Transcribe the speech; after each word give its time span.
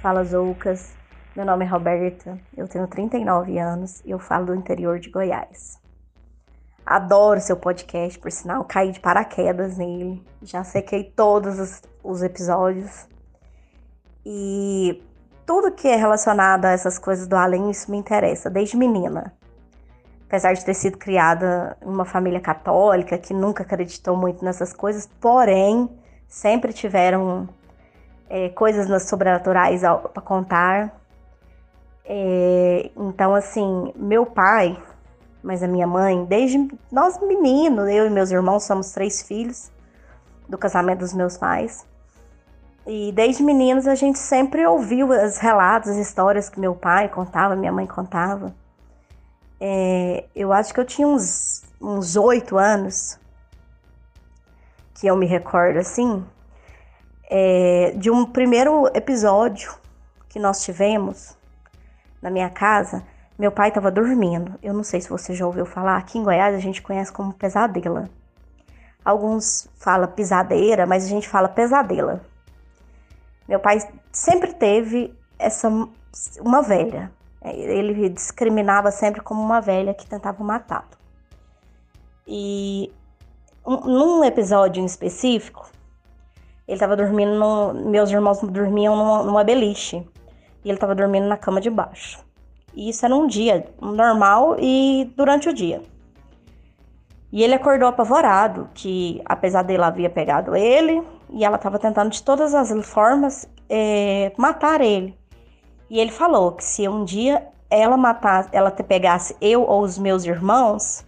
Fala 0.00 0.24
Zoucas, 0.24 0.94
meu 1.36 1.44
nome 1.44 1.66
é 1.66 1.68
Roberta, 1.68 2.38
eu 2.56 2.66
tenho 2.66 2.86
39 2.88 3.58
anos 3.58 4.00
e 4.02 4.10
eu 4.10 4.18
falo 4.18 4.46
do 4.46 4.54
interior 4.54 4.98
de 4.98 5.10
Goiás. 5.10 5.78
Adoro 6.86 7.38
seu 7.38 7.54
podcast, 7.54 8.18
por 8.18 8.32
sinal, 8.32 8.64
caí 8.64 8.92
de 8.92 9.00
paraquedas 9.00 9.76
nele, 9.76 10.24
já 10.40 10.64
sequei 10.64 11.04
todos 11.04 11.58
os, 11.58 11.82
os 12.02 12.22
episódios 12.22 13.06
e 14.24 15.02
tudo 15.44 15.70
que 15.70 15.86
é 15.86 15.96
relacionado 15.96 16.64
a 16.64 16.70
essas 16.70 16.98
coisas 16.98 17.26
do 17.26 17.36
além, 17.36 17.70
isso 17.70 17.90
me 17.90 17.98
interessa, 17.98 18.48
desde 18.48 18.78
menina. 18.78 19.34
Apesar 20.26 20.54
de 20.54 20.64
ter 20.64 20.72
sido 20.72 20.96
criada 20.96 21.76
em 21.82 21.88
uma 21.90 22.06
família 22.06 22.40
católica 22.40 23.18
que 23.18 23.34
nunca 23.34 23.64
acreditou 23.64 24.16
muito 24.16 24.42
nessas 24.42 24.72
coisas, 24.72 25.06
porém 25.20 25.90
sempre 26.26 26.72
tiveram 26.72 27.50
é, 28.30 28.48
coisas 28.50 29.02
sobrenaturais 29.02 29.80
para 29.80 30.22
contar. 30.22 30.96
É, 32.04 32.90
então, 32.96 33.34
assim, 33.34 33.92
meu 33.96 34.24
pai, 34.24 34.80
mas 35.42 35.62
a 35.64 35.68
minha 35.68 35.86
mãe, 35.86 36.24
desde 36.24 36.70
nós 36.92 37.20
meninos, 37.20 37.88
eu 37.88 38.06
e 38.06 38.10
meus 38.10 38.30
irmãos 38.30 38.62
somos 38.62 38.92
três 38.92 39.20
filhos 39.20 39.70
do 40.48 40.56
casamento 40.56 41.00
dos 41.00 41.12
meus 41.12 41.36
pais. 41.36 41.84
E 42.86 43.12
desde 43.12 43.42
meninos 43.42 43.86
a 43.86 43.94
gente 43.94 44.18
sempre 44.18 44.64
ouviu 44.64 45.08
os 45.08 45.38
relatos, 45.38 45.90
as 45.90 45.96
histórias 45.96 46.48
que 46.48 46.58
meu 46.58 46.74
pai 46.74 47.08
contava, 47.08 47.56
minha 47.56 47.72
mãe 47.72 47.86
contava. 47.86 48.54
É, 49.60 50.24
eu 50.34 50.52
acho 50.52 50.72
que 50.72 50.80
eu 50.80 50.84
tinha 50.84 51.06
uns 51.06 52.16
oito 52.16 52.56
anos 52.56 53.18
que 54.94 55.06
eu 55.06 55.16
me 55.16 55.26
recordo 55.26 55.78
assim 55.78 56.24
é, 57.30 57.92
de 57.96 58.10
um 58.10 58.26
primeiro 58.26 58.88
episódio 58.88 59.72
que 60.28 60.40
nós 60.40 60.64
tivemos 60.64 61.36
na 62.20 62.28
minha 62.28 62.50
casa. 62.50 63.04
Meu 63.38 63.52
pai 63.52 63.68
estava 63.68 63.90
dormindo. 63.90 64.58
Eu 64.60 64.74
não 64.74 64.82
sei 64.82 65.00
se 65.00 65.08
você 65.08 65.32
já 65.32 65.46
ouviu 65.46 65.64
falar. 65.64 65.96
Aqui 65.96 66.18
em 66.18 66.24
Goiás 66.24 66.54
a 66.54 66.58
gente 66.58 66.82
conhece 66.82 67.12
como 67.12 67.32
pesadela. 67.32 68.10
Alguns 69.04 69.68
falam 69.76 70.08
pisadeira, 70.08 70.86
mas 70.86 71.04
a 71.04 71.08
gente 71.08 71.28
fala 71.28 71.48
pesadela. 71.48 72.20
Meu 73.48 73.60
pai 73.60 73.78
sempre 74.12 74.52
teve 74.52 75.16
essa 75.38 75.68
uma 76.40 76.62
velha. 76.62 77.12
Ele 77.42 78.10
discriminava 78.10 78.90
sempre 78.90 79.22
como 79.22 79.40
uma 79.40 79.60
velha 79.60 79.94
que 79.94 80.06
tentava 80.06 80.42
matá-lo. 80.44 80.90
E 82.26 82.92
um, 83.64 83.76
num 83.76 84.24
episódio 84.24 84.82
em 84.82 84.84
específico, 84.84 85.70
ele 86.70 86.78
tava 86.78 86.96
dormindo 86.96 87.34
no, 87.34 87.74
Meus 87.90 88.10
irmãos 88.10 88.40
dormiam 88.40 88.96
numa, 88.96 89.22
numa 89.24 89.44
beliche. 89.44 90.06
E 90.64 90.68
ele 90.68 90.78
tava 90.78 90.94
dormindo 90.94 91.26
na 91.26 91.36
cama 91.36 91.60
de 91.60 91.68
baixo. 91.68 92.24
E 92.74 92.88
isso 92.90 93.04
era 93.04 93.14
um 93.14 93.26
dia 93.26 93.66
normal 93.80 94.56
e 94.58 95.12
durante 95.16 95.48
o 95.48 95.52
dia. 95.52 95.82
E 97.32 97.42
ele 97.42 97.54
acordou 97.54 97.88
apavorado, 97.88 98.68
que 98.72 99.20
apesar 99.24 99.62
dele 99.62 99.82
havia 99.82 100.08
pegado 100.08 100.54
ele, 100.54 101.02
e 101.30 101.44
ela 101.44 101.56
estava 101.56 101.78
tentando 101.78 102.10
de 102.10 102.22
todas 102.22 102.54
as 102.54 102.70
formas 102.86 103.48
é, 103.68 104.32
matar 104.36 104.80
ele. 104.80 105.16
E 105.88 105.98
ele 105.98 106.12
falou 106.12 106.52
que 106.52 106.62
se 106.62 106.88
um 106.88 107.04
dia 107.04 107.48
ela 107.68 107.96
matasse, 107.96 108.48
ela 108.52 108.70
te 108.70 108.82
pegasse 108.82 109.36
eu 109.40 109.62
ou 109.62 109.82
os 109.82 109.98
meus 109.98 110.24
irmãos, 110.24 111.04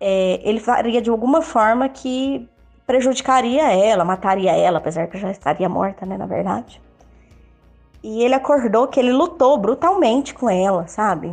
é, 0.00 0.40
ele 0.42 0.60
faria 0.60 1.02
de 1.02 1.10
alguma 1.10 1.42
forma 1.42 1.88
que 1.88 2.48
prejudicaria 2.90 3.72
ela, 3.72 4.04
mataria 4.04 4.50
ela, 4.50 4.78
apesar 4.78 5.06
que 5.06 5.16
já 5.16 5.30
estaria 5.30 5.68
morta, 5.68 6.04
né, 6.04 6.18
na 6.18 6.26
verdade. 6.26 6.82
E 8.02 8.24
ele 8.24 8.34
acordou 8.34 8.88
que 8.88 8.98
ele 8.98 9.12
lutou 9.12 9.56
brutalmente 9.56 10.34
com 10.34 10.50
ela, 10.50 10.88
sabe? 10.88 11.30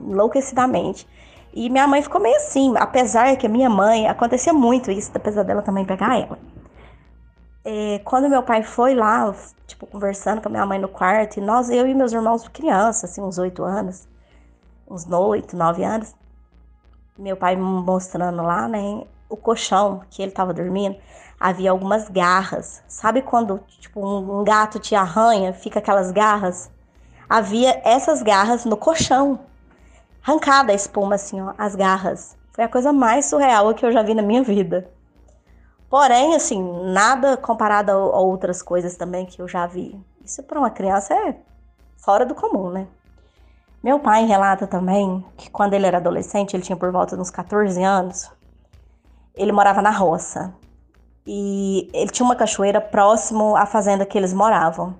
Enlouquecidamente. 0.00 1.06
E 1.52 1.68
minha 1.68 1.86
mãe 1.86 2.00
ficou 2.00 2.18
meio 2.18 2.36
assim, 2.36 2.72
apesar 2.78 3.36
que 3.36 3.46
a 3.46 3.48
minha 3.50 3.68
mãe, 3.68 4.08
acontecia 4.08 4.54
muito 4.54 4.90
isso, 4.90 5.10
apesar 5.14 5.42
dela 5.42 5.60
também 5.60 5.84
pegar 5.84 6.18
ela. 6.18 6.38
É, 7.62 8.00
quando 8.02 8.30
meu 8.30 8.42
pai 8.42 8.62
foi 8.62 8.94
lá, 8.94 9.34
tipo, 9.66 9.86
conversando 9.86 10.40
com 10.40 10.48
a 10.48 10.50
minha 10.50 10.64
mãe 10.64 10.78
no 10.78 10.88
quarto, 10.88 11.36
e 11.36 11.42
nós, 11.42 11.68
eu 11.68 11.86
e 11.86 11.94
meus 11.94 12.12
irmãos 12.14 12.48
crianças, 12.48 13.10
assim, 13.10 13.20
uns 13.20 13.36
oito 13.36 13.62
anos, 13.62 14.08
uns 14.88 15.06
oito, 15.10 15.54
nove 15.58 15.84
anos, 15.84 16.14
meu 17.18 17.36
pai 17.36 17.54
mostrando 17.54 18.42
lá, 18.42 18.66
né, 18.66 19.04
o 19.34 19.36
colchão 19.36 20.02
que 20.08 20.22
ele 20.22 20.30
estava 20.30 20.54
dormindo, 20.54 20.96
havia 21.38 21.70
algumas 21.70 22.08
garras. 22.08 22.82
Sabe 22.88 23.20
quando 23.20 23.60
tipo 23.80 24.00
um 24.00 24.42
gato 24.44 24.78
te 24.78 24.94
arranha, 24.94 25.52
fica 25.52 25.80
aquelas 25.80 26.10
garras? 26.10 26.70
Havia 27.28 27.80
essas 27.84 28.22
garras 28.22 28.64
no 28.64 28.76
colchão. 28.76 29.40
Arrancada 30.22 30.72
a 30.72 30.74
espuma 30.74 31.16
assim, 31.16 31.40
ó, 31.40 31.52
as 31.58 31.74
garras. 31.74 32.36
Foi 32.52 32.64
a 32.64 32.68
coisa 32.68 32.92
mais 32.92 33.26
surreal 33.26 33.74
que 33.74 33.84
eu 33.84 33.92
já 33.92 34.02
vi 34.02 34.14
na 34.14 34.22
minha 34.22 34.42
vida. 34.42 34.90
Porém, 35.90 36.34
assim, 36.34 36.62
nada 36.92 37.36
comparado 37.36 37.90
a 37.90 38.20
outras 38.20 38.62
coisas 38.62 38.96
também 38.96 39.26
que 39.26 39.40
eu 39.40 39.48
já 39.48 39.66
vi. 39.66 40.00
Isso 40.24 40.42
para 40.42 40.58
uma 40.58 40.70
criança 40.70 41.14
é 41.14 41.36
fora 41.96 42.24
do 42.24 42.34
comum, 42.34 42.70
né? 42.70 42.86
Meu 43.82 43.98
pai 44.00 44.24
relata 44.24 44.66
também 44.66 45.22
que 45.36 45.50
quando 45.50 45.74
ele 45.74 45.84
era 45.84 45.98
adolescente, 45.98 46.54
ele 46.54 46.62
tinha 46.62 46.76
por 46.76 46.90
volta 46.90 47.16
de 47.16 47.20
uns 47.20 47.30
14 47.30 47.82
anos, 47.82 48.30
ele 49.36 49.52
morava 49.52 49.82
na 49.82 49.90
roça. 49.90 50.54
E 51.26 51.88
ele 51.92 52.10
tinha 52.10 52.24
uma 52.24 52.36
cachoeira 52.36 52.80
próximo 52.80 53.56
à 53.56 53.66
fazenda 53.66 54.04
que 54.04 54.16
eles 54.16 54.32
moravam. 54.32 54.94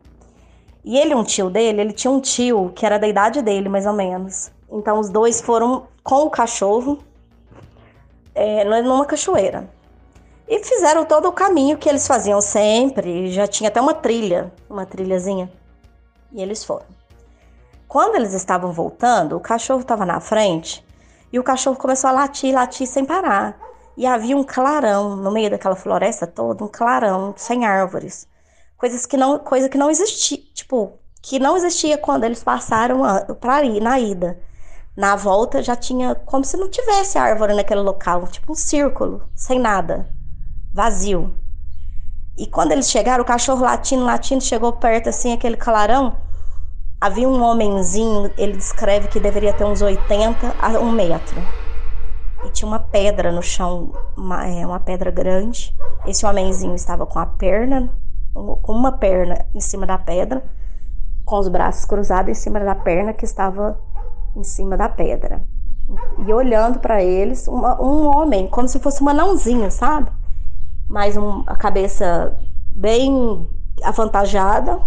E 0.84 0.98
ele, 0.98 1.14
um 1.14 1.24
tio 1.24 1.48
dele, 1.48 1.80
ele 1.80 1.92
tinha 1.92 2.10
um 2.10 2.20
tio 2.20 2.72
que 2.74 2.84
era 2.84 2.98
da 2.98 3.06
idade 3.06 3.42
dele, 3.42 3.68
mais 3.68 3.86
ou 3.86 3.92
menos. 3.92 4.50
Então 4.70 4.98
os 4.98 5.08
dois 5.08 5.40
foram 5.40 5.86
com 6.02 6.22
o 6.22 6.30
cachorro 6.30 6.98
é, 8.34 8.64
numa 8.64 9.04
cachoeira. 9.04 9.68
E 10.46 10.62
fizeram 10.62 11.06
todo 11.06 11.28
o 11.28 11.32
caminho 11.32 11.78
que 11.78 11.88
eles 11.88 12.06
faziam 12.06 12.40
sempre. 12.40 13.30
Já 13.30 13.46
tinha 13.46 13.68
até 13.68 13.80
uma 13.80 13.94
trilha, 13.94 14.52
uma 14.68 14.84
trilhazinha. 14.84 15.50
E 16.32 16.42
eles 16.42 16.64
foram. 16.64 16.86
Quando 17.88 18.16
eles 18.16 18.34
estavam 18.34 18.72
voltando, 18.72 19.36
o 19.36 19.40
cachorro 19.40 19.80
estava 19.80 20.04
na 20.04 20.20
frente 20.20 20.84
e 21.32 21.38
o 21.38 21.44
cachorro 21.44 21.76
começou 21.76 22.10
a 22.10 22.12
latir, 22.12 22.54
latir 22.54 22.86
sem 22.86 23.04
parar 23.04 23.56
e 23.96 24.06
havia 24.06 24.36
um 24.36 24.44
clarão 24.44 25.16
no 25.16 25.30
meio 25.30 25.50
daquela 25.50 25.76
floresta 25.76 26.26
toda, 26.26 26.64
um 26.64 26.68
clarão 26.68 27.34
sem 27.36 27.64
árvores. 27.64 28.26
Coisas 28.76 29.06
que 29.06 29.16
não, 29.16 29.38
coisa 29.38 29.68
que 29.68 29.78
não 29.78 29.90
existia, 29.90 30.38
tipo, 30.52 30.98
que 31.22 31.38
não 31.38 31.56
existia 31.56 31.96
quando 31.96 32.24
eles 32.24 32.42
passaram 32.42 33.02
para 33.40 33.64
ir 33.64 33.80
na 33.80 33.98
ida. 33.98 34.38
Na 34.96 35.16
volta 35.16 35.62
já 35.62 35.74
tinha 35.74 36.14
como 36.14 36.44
se 36.44 36.56
não 36.56 36.68
tivesse 36.68 37.18
árvore 37.18 37.54
naquele 37.54 37.80
local, 37.80 38.26
tipo 38.28 38.52
um 38.52 38.54
círculo, 38.54 39.28
sem 39.34 39.58
nada, 39.58 40.08
vazio. 40.72 41.34
E 42.36 42.46
quando 42.46 42.72
eles 42.72 42.90
chegaram, 42.90 43.22
o 43.22 43.26
cachorro 43.26 43.62
latindo, 43.62 44.04
latindo, 44.04 44.42
chegou 44.42 44.72
perto 44.72 45.08
assim, 45.08 45.32
aquele 45.32 45.56
clarão. 45.56 46.16
Havia 47.00 47.28
um 47.28 47.42
homenzinho, 47.42 48.32
ele 48.36 48.56
descreve 48.56 49.08
que 49.08 49.20
deveria 49.20 49.52
ter 49.52 49.64
uns 49.64 49.82
80 49.82 50.56
a 50.58 50.68
um 50.80 50.90
metro 50.90 51.63
e 52.44 52.50
tinha 52.50 52.68
uma 52.68 52.78
pedra 52.78 53.32
no 53.32 53.42
chão, 53.42 53.92
uma, 54.16 54.46
é, 54.46 54.66
uma 54.66 54.80
pedra 54.80 55.10
grande. 55.10 55.74
Esse 56.06 56.26
homenzinho 56.26 56.74
estava 56.74 57.06
com 57.06 57.18
a 57.18 57.26
perna, 57.26 57.90
com 58.32 58.72
uma 58.72 58.92
perna 58.92 59.46
em 59.54 59.60
cima 59.60 59.86
da 59.86 59.98
pedra, 59.98 60.44
com 61.24 61.38
os 61.38 61.48
braços 61.48 61.84
cruzados 61.84 62.30
em 62.30 62.34
cima 62.34 62.60
da 62.60 62.74
perna 62.74 63.12
que 63.12 63.24
estava 63.24 63.80
em 64.36 64.44
cima 64.44 64.76
da 64.76 64.88
pedra. 64.88 65.42
E 66.18 66.32
olhando 66.32 66.78
para 66.78 67.02
eles, 67.02 67.46
uma, 67.48 67.80
um 67.80 68.06
homem, 68.06 68.46
como 68.48 68.68
se 68.68 68.78
fosse 68.78 69.02
um 69.02 69.08
anãozinho, 69.08 69.70
sabe? 69.70 70.10
Mas 70.88 71.16
um, 71.16 71.42
a 71.46 71.56
cabeça 71.56 72.38
bem 72.74 73.48
avantajada, 73.82 74.80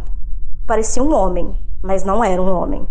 parecia 0.65 1.03
um 1.03 1.13
homem, 1.13 1.55
mas 1.81 2.03
não 2.03 2.23
era 2.23 2.41
um 2.41 2.51
homem. 2.51 2.87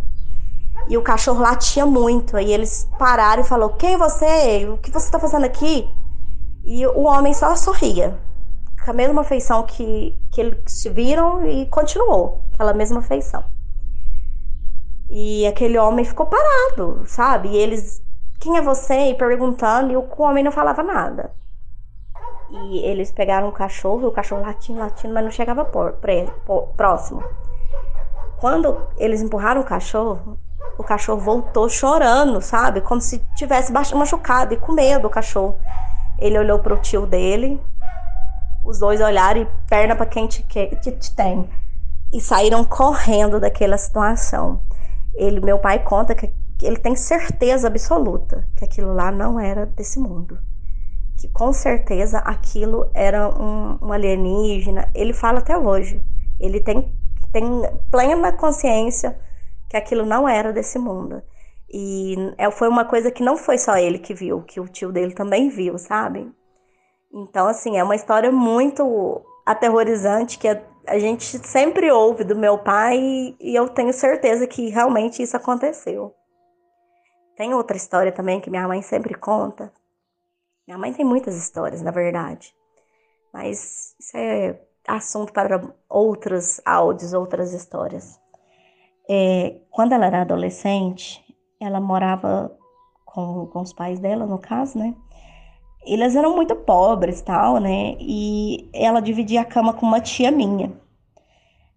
E 0.89 0.97
o 0.97 1.03
cachorro 1.03 1.41
latia 1.41 1.85
muito. 1.85 2.37
Aí 2.37 2.53
eles 2.53 2.89
pararam 2.99 3.43
e 3.43 3.47
falou: 3.47 3.71
Quem 3.71 3.97
você? 3.97 4.69
O 4.69 4.79
que 4.79 4.91
você 4.91 5.07
está 5.07 5.19
fazendo 5.19 5.45
aqui? 5.45 5.89
E 6.65 6.87
o 6.87 7.03
homem 7.03 7.33
só 7.35 7.55
sorria. 7.57 8.19
com 8.85 8.91
a 8.91 8.95
mesma 8.95 9.25
feição 9.25 9.63
que, 9.65 10.19
que 10.33 10.41
eles 10.41 10.85
viram 10.93 11.47
e 11.49 11.67
continuou 11.67 12.45
aquela 12.53 12.73
mesma 12.75 13.03
feição. 13.03 13.45
E 15.09 15.47
aquele 15.47 15.79
homem 15.79 16.05
ficou 16.05 16.27
parado, 16.27 17.03
sabe? 17.07 17.51
E 17.51 17.57
eles, 17.57 18.03
quem 18.41 18.57
é 18.57 18.63
você? 18.63 19.11
E 19.11 19.15
perguntando, 19.15 19.93
e 19.93 19.97
o 19.97 20.09
homem 20.19 20.43
não 20.43 20.51
falava 20.51 20.83
nada. 20.83 21.33
E 22.51 22.79
eles 22.79 23.13
pegaram 23.13 23.49
o 23.49 23.53
cachorro, 23.53 24.09
o 24.09 24.13
cachorro 24.13 24.43
latindo, 24.43 24.81
latindo, 24.81 25.15
mas 25.15 25.25
não 25.25 25.31
chegava 25.31 25.65
por, 25.65 25.95
por, 26.45 26.69
próximo. 26.77 27.23
Quando 28.39 28.87
eles 28.99 29.23
empurraram 29.23 29.61
o 29.61 29.65
cachorro, 29.65 30.39
o 30.79 30.85
cachorro 30.85 31.21
voltou 31.21 31.69
chorando, 31.69 32.41
sabe? 32.41 32.81
Como 32.81 33.01
se 33.01 33.19
tivesse 33.35 33.73
machucado 33.73 34.55
e 34.55 34.57
com 34.57 34.73
medo 34.73 35.07
o 35.07 35.11
cachorro. 35.11 35.57
Ele 36.19 36.39
olhou 36.39 36.59
pro 36.59 36.79
tio 36.79 37.07
dele, 37.07 37.61
os 38.63 38.79
dois 38.79 39.01
olharam 39.01 39.43
e 39.43 39.49
perna 39.69 39.95
para 39.95 40.07
quem 40.07 40.27
te, 40.27 40.43
te, 40.43 40.93
te 40.93 41.15
tem. 41.15 41.49
E 42.13 42.21
saíram 42.21 42.65
correndo 42.65 43.41
daquela 43.41 43.79
situação. 43.79 44.63
Ele, 45.15 45.41
meu 45.41 45.59
pai 45.59 45.83
conta 45.83 46.15
que 46.15 46.33
ele 46.63 46.77
tem 46.77 46.97
certeza 46.97 47.67
absoluta 47.67 48.49
que 48.57 48.65
aquilo 48.65 48.95
lá 48.95 49.11
não 49.11 49.39
era 49.39 49.67
desse 49.67 49.99
mundo. 49.99 50.39
Que 51.19 51.29
com 51.29 51.53
certeza 51.53 52.19
aquilo 52.19 52.91
era 52.95 53.29
um, 53.29 53.79
um 53.81 53.93
alienígena. 53.93 54.91
Ele 54.95 55.13
fala 55.13 55.39
até 55.39 55.57
hoje. 55.57 56.03
Ele 56.39 56.61
tem, 56.61 56.95
tem 57.33 57.45
plena 57.91 58.33
consciência 58.33 59.19
que 59.69 59.77
aquilo 59.77 60.05
não 60.05 60.29
era 60.29 60.53
desse 60.53 60.79
mundo. 60.79 61.23
E 61.69 62.15
é, 62.39 62.51
foi 62.51 62.69
uma 62.69 62.85
coisa 62.85 63.11
que 63.11 63.23
não 63.23 63.37
foi 63.37 63.59
só 63.59 63.77
ele 63.77 63.99
que 63.99 64.15
viu, 64.15 64.43
que 64.43 64.61
o 64.61 64.69
tio 64.69 64.93
dele 64.93 65.15
também 65.15 65.49
viu, 65.49 65.77
sabe? 65.79 66.31
Então, 67.13 67.47
assim, 67.47 67.77
é 67.77 67.83
uma 67.83 67.97
história 67.97 68.31
muito 68.31 69.25
aterrorizante 69.45 70.39
que 70.39 70.49
a 70.49 70.99
gente 70.99 71.25
sempre 71.25 71.91
ouve 71.91 72.25
do 72.25 72.37
meu 72.37 72.59
pai 72.59 73.37
e 73.41 73.55
eu 73.55 73.69
tenho 73.69 73.93
certeza 73.93 74.47
que 74.47 74.69
realmente 74.69 75.23
isso 75.23 75.37
aconteceu. 75.37 76.15
Tem 77.37 77.53
outra 77.53 77.77
história 77.77 78.13
também 78.13 78.41
que 78.41 78.51
minha 78.51 78.67
mãe 78.67 78.81
sempre 78.83 79.15
conta. 79.15 79.73
Minha 80.67 80.79
mãe 80.79 80.93
tem 80.93 81.05
muitas 81.05 81.37
histórias, 81.37 81.83
na 81.83 81.91
verdade. 81.91 82.55
Mas 83.33 83.95
isso 84.01 84.17
é 84.17 84.61
assunto 84.87 85.33
para 85.33 85.63
outros 85.89 86.61
áudios, 86.65 87.13
outras 87.13 87.53
histórias. 87.53 88.19
É, 89.09 89.57
quando 89.71 89.93
ela 89.93 90.07
era 90.07 90.23
adolescente, 90.23 91.25
ela 91.61 91.81
morava 91.81 92.57
com, 93.05 93.47
com 93.47 93.61
os 93.61 93.73
pais 93.73 93.99
dela, 93.99 94.27
no 94.27 94.39
caso, 94.39 94.79
né? 94.79 94.95
Eles 95.85 96.17
eram 96.17 96.35
muito 96.35 96.57
pobres, 96.57 97.23
tal, 97.23 97.59
né? 97.59 97.97
E 98.01 98.69
ela 98.73 99.01
dividia 99.01 99.43
a 99.43 99.45
cama 99.45 99.73
com 99.73 99.87
uma 99.87 100.01
tia 100.01 100.31
minha. 100.31 100.73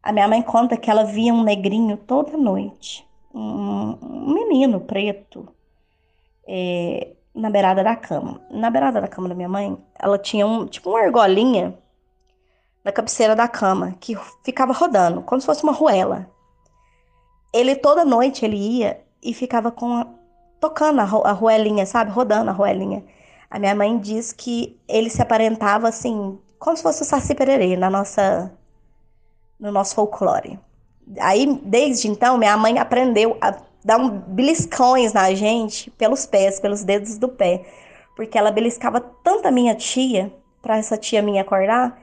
A 0.02 0.12
minha 0.12 0.28
mãe 0.28 0.42
conta 0.42 0.76
que 0.76 0.90
ela 0.90 1.04
via 1.04 1.34
um 1.34 1.44
negrinho 1.44 1.96
toda 1.98 2.36
noite, 2.36 3.08
um, 3.34 3.98
um 4.02 4.34
menino 4.34 4.80
preto, 4.80 5.48
é, 6.48 7.16
na 7.36 7.50
beirada 7.50 7.84
da 7.84 7.96
cama. 7.96 8.42
Na 8.50 8.70
beirada 8.70 9.00
da 9.00 9.08
cama 9.08 9.30
da 9.30 9.36
minha 9.36 9.50
mãe, 9.50 9.78
ela 9.98 10.18
tinha 10.18 10.48
um 10.48 10.66
tipo 10.66 10.90
uma 10.90 11.02
argolinha 11.02 11.78
na 12.84 12.92
cabeceira 12.92 13.36
da 13.36 13.48
cama 13.48 13.96
que 14.00 14.18
ficava 14.44 14.74
rodando, 14.74 15.22
como 15.22 15.40
se 15.40 15.46
fosse 15.46 15.64
uma 15.64 15.74
ruela. 15.74 16.28
Ele 17.52 17.76
toda 17.76 18.06
noite 18.06 18.46
ele 18.46 18.58
ia 18.58 19.02
e 19.22 19.34
ficava 19.34 19.72
com 19.72 19.94
a, 19.94 20.08
tocando 20.60 21.00
a, 21.00 21.04
a 21.04 21.32
ruelinha, 21.32 21.86
sabe? 21.86 22.12
Rodando 22.12 22.50
a 22.50 22.54
ruelinha. 22.54 23.04
A 23.50 23.58
minha 23.58 23.74
mãe 23.74 23.98
diz 23.98 24.32
que 24.32 24.80
ele 24.88 25.10
se 25.10 25.22
aparentava 25.22 25.88
assim, 25.88 26.38
como 26.60 26.78
se 26.78 26.84
fosse 26.84 27.02
o 27.02 27.06
Saci 27.06 27.34
Pererê 27.34 27.76
na 27.76 27.90
nossa, 27.90 28.52
no 29.60 29.72
nosso 29.72 29.96
folclore. 29.96 30.60
Aí, 31.20 31.60
desde 31.64 32.08
então, 32.08 32.38
minha 32.38 32.56
mãe 32.56 32.78
aprendeu 32.78 33.36
a 33.42 33.56
dar 33.84 33.98
um 33.98 34.10
beliscões 34.10 35.14
na 35.14 35.34
gente 35.34 35.90
pelos 35.92 36.26
pés, 36.26 36.60
pelos 36.60 36.84
dedos 36.84 37.18
do 37.18 37.28
pé. 37.28 37.66
Porque 38.16 38.38
ela 38.38 38.52
beliscava 38.52 39.00
tanto 39.24 39.48
a 39.48 39.52
minha 39.52 39.74
tia, 39.74 40.32
para 40.62 40.78
essa 40.78 40.98
tia 40.98 41.22
minha 41.22 41.42
acordar, 41.42 41.98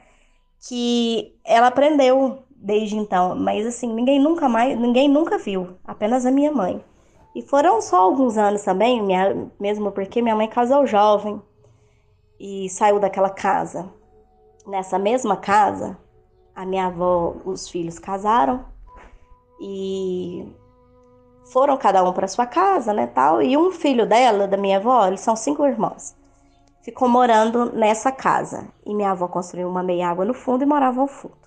que 0.67 1.35
ela 1.45 1.69
aprendeu 1.69 2.43
desde 2.61 2.97
então. 2.97 3.35
Mas 3.37 3.67
assim, 3.67 3.93
ninguém 3.93 4.21
nunca 4.21 4.49
mais, 4.49 4.79
ninguém 4.79 5.09
nunca 5.09 5.39
viu, 5.39 5.77
apenas 5.85 6.27
a 6.27 6.31
minha 6.31 6.53
mãe. 6.53 6.83
E 7.35 7.43
foram 7.43 7.83
só 7.83 7.99
alguns 8.01 8.39
anos 8.39 8.63
também, 8.63 9.03
minha, 9.03 9.51
mesmo 9.61 9.93
porque 9.93 10.23
minha 10.23 10.35
mãe 10.35 10.49
casou 10.49 10.87
jovem 10.87 11.41
e 12.41 12.69
saiu 12.71 12.99
daquela 12.99 13.31
casa. 13.31 13.89
Nessa 14.67 14.99
mesma 14.99 15.37
casa, 15.37 15.99
a 16.55 16.65
minha 16.65 16.87
avó, 16.87 17.37
os 17.45 17.69
filhos 17.69 17.99
casaram 17.99 18.65
e 19.61 20.49
foram 21.53 21.77
cada 21.77 22.03
um 22.03 22.13
para 22.13 22.27
sua 22.27 22.47
casa, 22.47 22.93
né, 22.93 23.07
tal. 23.07 23.43
E 23.43 23.57
um 23.57 23.71
filho 23.71 24.07
dela, 24.07 24.49
da 24.49 24.57
minha 24.57 24.79
avó, 24.79 25.07
eles 25.07 25.21
são 25.21 25.37
cinco 25.37 25.65
irmãos, 25.65 26.17
ficou 26.83 27.09
morando 27.09 27.73
nessa 27.73 28.11
casa. 28.11 28.67
E 28.85 28.95
minha 28.95 29.11
avó 29.11 29.29
construiu 29.29 29.69
uma 29.69 29.83
meia 29.83 30.09
água 30.09 30.25
no 30.25 30.35
fundo 30.35 30.63
e 30.63 30.67
morava 30.67 31.01
ao 31.01 31.07
fundo. 31.07 31.46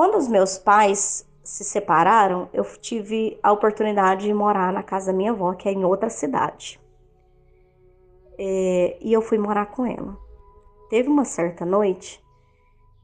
Quando 0.00 0.16
os 0.16 0.28
meus 0.28 0.56
pais 0.56 1.28
se 1.44 1.62
separaram, 1.62 2.48
eu 2.54 2.64
tive 2.64 3.38
a 3.42 3.52
oportunidade 3.52 4.24
de 4.24 4.32
morar 4.32 4.72
na 4.72 4.82
casa 4.82 5.12
da 5.12 5.12
minha 5.12 5.30
avó, 5.30 5.52
que 5.52 5.68
é 5.68 5.72
em 5.72 5.84
outra 5.84 6.08
cidade. 6.08 6.80
É, 8.38 8.96
e 8.98 9.12
eu 9.12 9.20
fui 9.20 9.36
morar 9.36 9.66
com 9.66 9.84
ela. 9.84 10.16
Teve 10.88 11.10
uma 11.10 11.26
certa 11.26 11.66
noite 11.66 12.18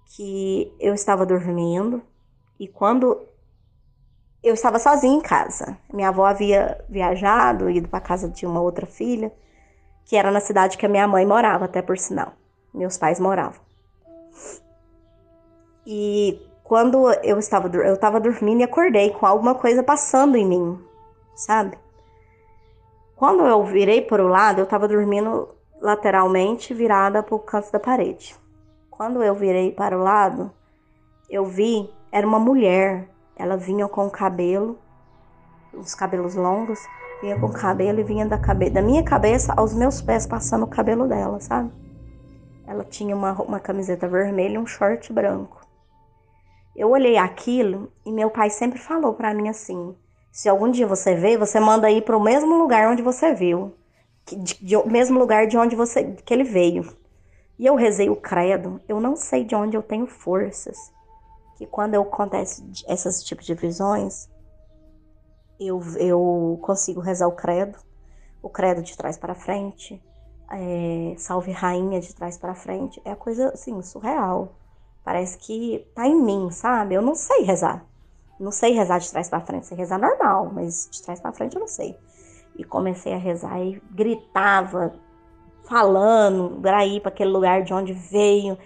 que 0.07 0.75
eu 0.81 0.95
estava 0.95 1.27
dormindo 1.27 2.01
e 2.59 2.67
quando 2.67 3.29
eu 4.43 4.55
estava 4.55 4.79
sozinha 4.79 5.19
em 5.19 5.21
casa, 5.21 5.77
minha 5.93 6.09
avó 6.09 6.25
havia 6.25 6.83
viajado, 6.89 7.69
ido 7.69 7.89
para 7.89 8.01
casa 8.01 8.27
de 8.27 8.47
uma 8.47 8.63
outra 8.63 8.87
filha, 8.87 9.31
que 10.07 10.17
era 10.17 10.31
na 10.31 10.41
cidade 10.41 10.79
que 10.79 10.87
a 10.87 10.89
minha 10.89 11.07
mãe 11.07 11.27
morava, 11.27 11.67
até 11.67 11.83
por 11.83 11.99
sinal. 11.99 12.33
Meus 12.73 12.97
pais 12.97 13.21
moravam. 13.21 13.61
E 15.87 16.41
quando 16.69 17.11
eu 17.23 17.39
estava, 17.39 17.69
eu 17.77 17.95
estava 17.95 18.19
dormindo 18.19 18.61
e 18.61 18.65
acordei 18.65 19.11
com 19.11 19.25
alguma 19.25 19.55
coisa 19.55 19.83
passando 19.83 20.37
em 20.37 20.45
mim, 20.45 20.79
sabe? 21.35 21.79
Quando 23.15 23.45
eu 23.47 23.65
virei 23.65 24.03
para 24.03 24.25
o 24.25 24.29
lado, 24.29 24.61
eu 24.61 24.65
estava 24.65 24.89
dormindo 24.89 25.49
lateralmente, 25.81 26.75
virada 26.75 27.23
para 27.23 27.35
o 27.35 27.39
canto 27.39 27.71
da 27.71 27.79
parede. 27.79 28.35
Quando 28.91 29.23
eu 29.23 29.35
virei 29.35 29.71
para 29.71 29.97
o 29.97 30.03
lado, 30.03 30.51
eu 31.31 31.45
vi, 31.45 31.89
era 32.11 32.27
uma 32.27 32.39
mulher. 32.39 33.09
Ela 33.37 33.57
vinha 33.57 33.87
com 33.87 34.07
o 34.07 34.11
cabelo, 34.11 34.77
os 35.73 35.95
cabelos 35.95 36.35
longos, 36.35 36.81
vinha 37.21 37.39
com 37.39 37.47
o 37.47 37.53
cabelo 37.53 38.01
e 38.01 38.03
vinha 38.03 38.27
da, 38.27 38.39
cabe 38.39 38.71
da 38.71 38.83
minha 38.83 39.05
cabeça 39.05 39.55
aos 39.57 39.73
meus 39.73 40.03
pés, 40.03 40.27
passando 40.27 40.65
o 40.65 40.69
cabelo 40.69 41.07
dela, 41.07 41.39
sabe? 41.39 41.71
Ela 42.67 42.83
tinha 42.85 43.15
uma, 43.15 43.33
uma 43.35 43.61
camiseta 43.61 44.09
vermelha 44.09 44.55
e 44.55 44.59
um 44.59 44.67
short 44.67 45.13
branco. 45.13 45.66
Eu 46.77 46.91
olhei 46.91 47.17
aquilo 47.17 47.91
e 48.05 48.13
meu 48.13 48.29
pai 48.31 48.51
sempre 48.51 48.79
falou 48.79 49.15
para 49.15 49.33
mim 49.33 49.49
assim: 49.49 49.97
se 50.31 50.49
algum 50.49 50.71
dia 50.71 50.87
você 50.87 51.15
vê, 51.15 51.39
você 51.39 51.59
manda 51.59 51.91
ir 51.91 52.03
para 52.03 52.17
o 52.17 52.23
mesmo 52.23 52.59
lugar 52.59 52.93
onde 52.93 53.01
você 53.01 53.33
viu, 53.33 53.75
de, 54.27 54.77
mesmo 54.87 55.19
lugar 55.19 55.47
de 55.47 55.57
onde 55.57 55.75
você 55.75 56.13
que 56.25 56.35
ele 56.35 56.45
veio. 56.45 56.95
E 57.59 57.65
eu 57.65 57.75
rezei 57.75 58.11
o 58.11 58.17
credo. 58.17 58.79
Eu 58.87 59.01
não 59.01 59.17
sei 59.17 59.43
de 59.45 59.55
onde 59.55 59.75
eu 59.75 59.83
tenho 59.83 60.07
forças. 60.07 60.77
Que 61.57 61.65
quando 61.67 61.95
eu 61.95 62.03
acontece 62.03 62.63
esses 62.87 63.25
tipos 63.25 63.47
de 63.47 63.55
visões, 63.55 64.29
eu, 65.59 65.81
eu 65.97 66.59
consigo 66.61 67.01
rezar 67.01 67.27
o 67.27 67.33
credo, 67.33 67.79
o 68.43 68.51
credo 68.51 68.83
de 68.83 68.95
trás 68.95 69.17
para 69.17 69.35
frente, 69.35 70.03
é, 70.51 71.15
salve 71.17 71.51
rainha 71.51 71.99
de 71.99 72.15
trás 72.15 72.37
para 72.37 72.55
frente. 72.55 73.01
É 73.07 73.15
coisa 73.15 73.49
assim 73.49 73.81
surreal. 73.81 74.55
Parece 75.07 75.39
que 75.39 75.87
tá 75.95 76.05
em 76.05 76.21
mim, 76.21 76.51
sabe? 76.51 76.97
Eu 76.97 77.01
não 77.01 77.15
sei 77.15 77.43
rezar. 77.43 77.87
Não 78.41 78.51
sei 78.51 78.73
rezar 78.73 78.99
de 78.99 79.09
trás 79.09 79.29
para 79.29 79.41
frente, 79.41 79.65
sei 79.65 79.77
rezar 79.77 80.01
normal, 80.01 80.51
mas 80.53 80.89
de 80.91 81.01
trás 81.01 81.21
para 81.21 81.33
frente 81.33 81.55
eu 81.55 81.61
não 81.61 81.69
sei. 81.69 81.97
E 82.59 82.65
comecei 82.65 83.15
a 83.15 83.17
rezar 83.17 83.57
e 83.61 83.81
gritava, 83.93 84.93
falando, 85.69 86.61
ir 86.89 87.01
para 87.01 87.11
aquele 87.11 87.31
lugar 87.31 87.63
de 87.63 87.73
onde 87.73 87.93
veio. 87.93 88.59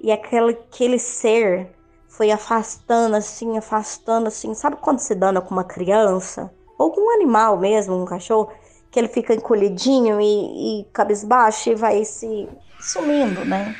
E 0.00 0.10
aquele, 0.10 0.50
aquele 0.50 0.98
ser 0.98 1.70
foi 2.08 2.32
afastando 2.32 3.14
assim, 3.14 3.56
afastando 3.56 4.26
assim. 4.26 4.52
Sabe 4.52 4.78
quando 4.80 4.98
se 4.98 5.14
dana 5.14 5.40
com 5.40 5.52
uma 5.54 5.62
criança? 5.62 6.52
Ou 6.76 6.90
com 6.90 7.02
um 7.02 7.14
animal 7.14 7.56
mesmo, 7.56 7.94
um 7.94 8.04
cachorro, 8.04 8.50
que 8.90 8.98
ele 8.98 9.06
fica 9.06 9.32
encolhidinho 9.32 10.20
e, 10.20 10.80
e 10.80 10.84
cabisbaixo 10.92 11.70
e 11.70 11.76
vai 11.76 12.04
se 12.04 12.48
sumindo, 12.80 13.44
né? 13.44 13.76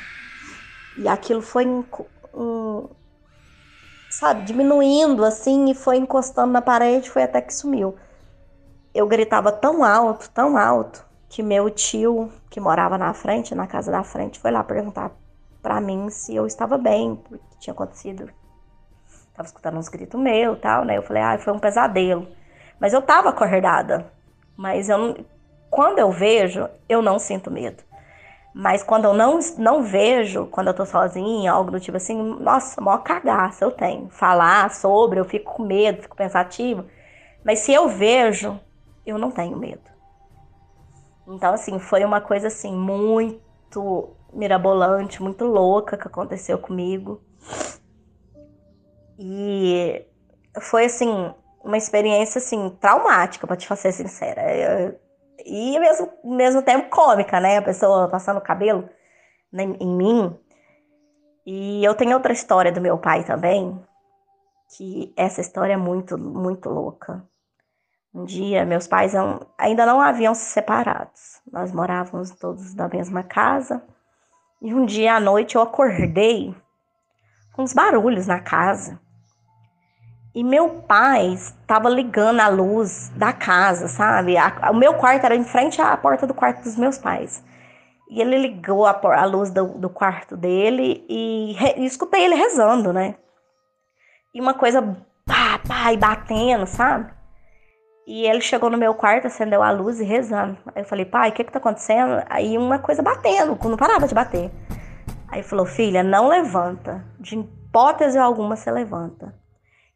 E 0.97 1.07
aquilo 1.07 1.41
foi, 1.41 1.65
um, 2.33 2.87
sabe, 4.09 4.43
diminuindo 4.43 5.25
assim 5.25 5.69
e 5.69 5.75
foi 5.75 5.97
encostando 5.97 6.53
na 6.53 6.61
parede, 6.61 7.09
foi 7.09 7.23
até 7.23 7.41
que 7.41 7.53
sumiu. 7.53 7.95
Eu 8.93 9.07
gritava 9.07 9.51
tão 9.51 9.83
alto, 9.83 10.29
tão 10.29 10.57
alto, 10.57 11.05
que 11.27 11.43
meu 11.43 11.69
tio, 11.69 12.31
que 12.49 12.59
morava 12.59 12.97
na 12.97 13.13
frente, 13.13 13.53
na 13.53 13.67
casa 13.67 13.91
da 13.91 14.03
frente, 14.03 14.39
foi 14.39 14.51
lá 14.51 14.63
perguntar 14.63 15.11
para 15.61 15.81
mim 15.81 16.09
se 16.09 16.33
eu 16.35 16.45
estava 16.45 16.77
bem, 16.77 17.15
porque 17.15 17.43
tinha 17.59 17.73
acontecido. 17.73 18.29
Tava 19.33 19.47
escutando 19.47 19.77
uns 19.77 19.89
gritos 19.89 20.19
meu 20.19 20.55
tal, 20.55 20.85
né? 20.85 20.97
Eu 20.97 21.03
falei, 21.03 21.21
ah, 21.21 21.37
foi 21.37 21.51
um 21.51 21.59
pesadelo. 21.59 22.25
Mas 22.79 22.93
eu 22.93 23.01
tava 23.01 23.29
acordada. 23.29 24.09
Mas 24.55 24.87
eu 24.87 25.25
quando 25.69 25.99
eu 25.99 26.09
vejo, 26.09 26.69
eu 26.87 27.01
não 27.01 27.19
sinto 27.19 27.51
medo. 27.51 27.83
Mas 28.57 28.81
quando 28.81 29.03
eu 29.03 29.13
não, 29.13 29.37
não 29.57 29.83
vejo, 29.83 30.45
quando 30.45 30.67
eu 30.67 30.73
tô 30.73 30.85
sozinha, 30.85 31.51
algo 31.51 31.71
do 31.71 31.79
tipo 31.79 31.97
assim, 31.97 32.15
nossa, 32.39 32.79
maior 32.79 32.99
cagaço 32.99 33.65
eu 33.65 33.69
tenho. 33.69 34.07
Falar 34.09 34.73
sobre, 34.73 35.19
eu 35.19 35.25
fico 35.25 35.55
com 35.55 35.63
medo, 35.63 36.03
fico 36.03 36.15
pensativa. 36.15 36.85
Mas 37.43 37.59
se 37.59 37.73
eu 37.73 37.89
vejo, 37.89 38.57
eu 39.05 39.17
não 39.17 39.29
tenho 39.29 39.57
medo. 39.57 39.83
Então, 41.27 41.53
assim, 41.53 41.79
foi 41.79 42.05
uma 42.05 42.21
coisa 42.21 42.47
assim, 42.47 42.73
muito 42.73 44.15
mirabolante, 44.31 45.21
muito 45.21 45.43
louca 45.43 45.97
que 45.97 46.07
aconteceu 46.07 46.57
comigo. 46.57 47.21
E 49.19 50.01
foi 50.61 50.85
assim, 50.85 51.33
uma 51.61 51.75
experiência 51.75 52.39
assim, 52.39 52.69
traumática, 52.79 53.45
para 53.45 53.57
te 53.57 53.75
ser 53.75 53.91
sincera. 53.91 54.55
Eu, 54.55 54.97
e 55.43 55.79
mesmo, 55.79 56.11
mesmo 56.23 56.61
tempo 56.61 56.89
cômica, 56.89 57.39
né? 57.39 57.57
A 57.57 57.61
pessoa 57.61 58.07
passando 58.07 58.37
o 58.37 58.41
cabelo 58.41 58.89
em 59.53 59.97
mim. 59.97 60.37
E 61.45 61.83
eu 61.83 61.93
tenho 61.95 62.13
outra 62.13 62.33
história 62.33 62.71
do 62.71 62.81
meu 62.81 62.97
pai 62.97 63.23
também, 63.23 63.79
que 64.75 65.13
essa 65.15 65.41
história 65.41 65.73
é 65.73 65.77
muito, 65.77 66.17
muito 66.17 66.69
louca. 66.69 67.23
Um 68.13 68.23
dia, 68.23 68.65
meus 68.65 68.87
pais 68.87 69.13
ainda 69.57 69.85
não 69.85 69.99
haviam 69.99 70.33
se 70.33 70.45
separados. 70.45 71.41
Nós 71.51 71.71
morávamos 71.71 72.31
todos 72.31 72.73
na 72.73 72.87
mesma 72.87 73.23
casa. 73.23 73.83
E 74.61 74.73
um 74.73 74.85
dia 74.85 75.15
à 75.15 75.19
noite 75.19 75.55
eu 75.55 75.61
acordei 75.61 76.55
com 77.53 77.63
uns 77.63 77.73
barulhos 77.73 78.25
na 78.25 78.39
casa. 78.39 78.99
E 80.35 80.43
meu 80.43 80.81
pai 80.81 81.27
estava 81.27 81.87
ligando 81.87 82.41
a 82.41 82.49
luz 82.49 83.09
da 83.15 83.31
casa, 83.31 83.87
sabe? 83.87 84.35
A, 84.35 84.69
o 84.69 84.75
meu 84.75 84.95
quarto 84.95 85.23
era 85.23 85.33
em 85.33 85.45
frente 85.45 85.81
à 85.81 85.95
porta 85.95 86.27
do 86.27 86.33
quarto 86.33 86.61
dos 86.61 86.75
meus 86.75 86.97
pais. 86.97 87.41
E 88.09 88.19
ele 88.19 88.37
ligou 88.37 88.85
a, 88.85 88.99
a 89.01 89.25
luz 89.25 89.49
do, 89.49 89.65
do, 89.65 89.89
quarto 89.89 90.35
dele 90.35 91.05
e, 91.07 91.53
re, 91.57 91.75
e, 91.77 91.85
escutei 91.85 92.25
ele 92.25 92.35
rezando, 92.35 92.91
né? 92.91 93.15
E 94.33 94.41
uma 94.41 94.53
coisa 94.53 94.81
pá, 95.25 95.57
pá, 95.65 95.93
e 95.93 95.97
batendo, 95.97 96.67
sabe? 96.67 97.13
E 98.05 98.27
ele 98.27 98.41
chegou 98.41 98.69
no 98.69 98.77
meu 98.77 98.93
quarto, 98.93 99.27
acendeu 99.27 99.63
a 99.63 99.71
luz 99.71 100.01
e 100.01 100.03
rezando. 100.03 100.57
Aí 100.75 100.81
eu 100.81 100.85
falei, 100.85 101.05
pai, 101.05 101.29
o 101.29 101.31
que 101.31 101.45
que 101.45 101.51
tá 101.51 101.59
acontecendo? 101.59 102.21
Aí 102.29 102.57
uma 102.57 102.77
coisa 102.77 103.01
batendo, 103.01 103.57
não 103.69 103.77
parava 103.77 104.05
de 104.05 104.13
bater. 104.13 104.51
Aí 105.29 105.41
falou, 105.41 105.65
filha, 105.65 106.03
não 106.03 106.27
levanta. 106.27 107.05
De 107.21 107.39
hipótese 107.39 108.17
alguma 108.17 108.57
você 108.57 108.69
levanta. 108.69 109.44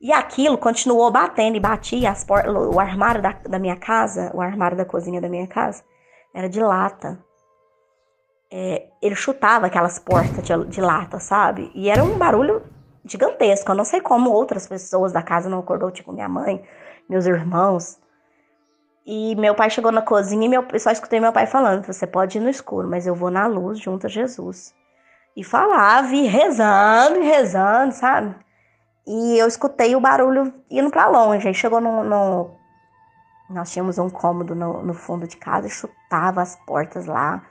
E 0.01 0.13
aquilo 0.13 0.57
continuou 0.57 1.11
batendo 1.11 1.57
e 1.57 1.59
batia 1.59 2.09
as 2.09 2.23
portas. 2.23 2.53
O 2.53 2.79
armário 2.79 3.21
da, 3.21 3.33
da 3.33 3.59
minha 3.59 3.75
casa, 3.75 4.31
o 4.33 4.41
armário 4.41 4.77
da 4.77 4.85
cozinha 4.85 5.19
da 5.19 5.27
minha 5.27 5.47
casa, 5.47 5.83
era 6.33 6.47
de 6.47 6.61
lata. 6.61 7.19
É, 8.51 8.87
ele 9.01 9.15
chutava 9.15 9.67
aquelas 9.67 9.99
portas 9.99 10.43
de, 10.43 10.65
de, 10.67 10.81
lata, 10.81 11.19
sabe? 11.19 11.69
E 11.75 11.89
era 11.89 12.03
um 12.03 12.17
barulho 12.17 12.63
gigantesco. 13.03 13.71
Eu 13.71 13.75
não 13.75 13.83
sei 13.83 13.99
como 13.99 14.31
outras 14.31 14.67
pessoas 14.67 15.11
da 15.11 15.21
casa 15.21 15.49
não 15.49 15.59
acordou, 15.59 15.91
tipo 15.91 16.13
minha 16.13 16.29
mãe, 16.29 16.63
meus 17.07 17.25
irmãos. 17.25 17.99
E 19.05 19.35
meu 19.35 19.53
pai 19.53 19.69
chegou 19.69 19.91
na 19.91 20.01
cozinha 20.01 20.45
e 20.45 20.49
meu, 20.49 20.65
eu 20.71 20.79
só 20.79 20.91
escutei 20.91 21.19
meu 21.19 21.33
pai 21.33 21.45
falando: 21.45 21.85
Você 21.85 22.07
pode 22.07 22.37
ir 22.37 22.41
no 22.41 22.49
escuro, 22.49 22.87
mas 22.87 23.05
eu 23.05 23.13
vou 23.13 23.29
na 23.29 23.47
luz 23.47 23.79
junto 23.79 24.07
a 24.07 24.09
Jesus. 24.09 24.73
E 25.35 25.43
falava, 25.43 26.13
e 26.13 26.25
rezando, 26.25 27.19
e 27.19 27.23
rezando, 27.23 27.93
sabe? 27.93 28.35
E 29.11 29.39
eu 29.39 29.47
escutei 29.47 29.95
o 29.95 29.99
barulho 29.99 30.53
indo 30.69 30.91
para 30.91 31.07
longe. 31.07 31.47
Aí 31.47 31.53
chegou 31.55 31.81
no, 31.81 32.03
no, 32.03 32.51
Nós 33.49 33.71
tínhamos 33.71 33.97
um 33.97 34.07
cômodo 34.07 34.53
no, 34.53 34.83
no 34.83 34.93
fundo 34.93 35.27
de 35.27 35.35
casa 35.35 35.67
chutava 35.67 36.43
as 36.43 36.55
portas 36.57 37.07
lá. 37.07 37.43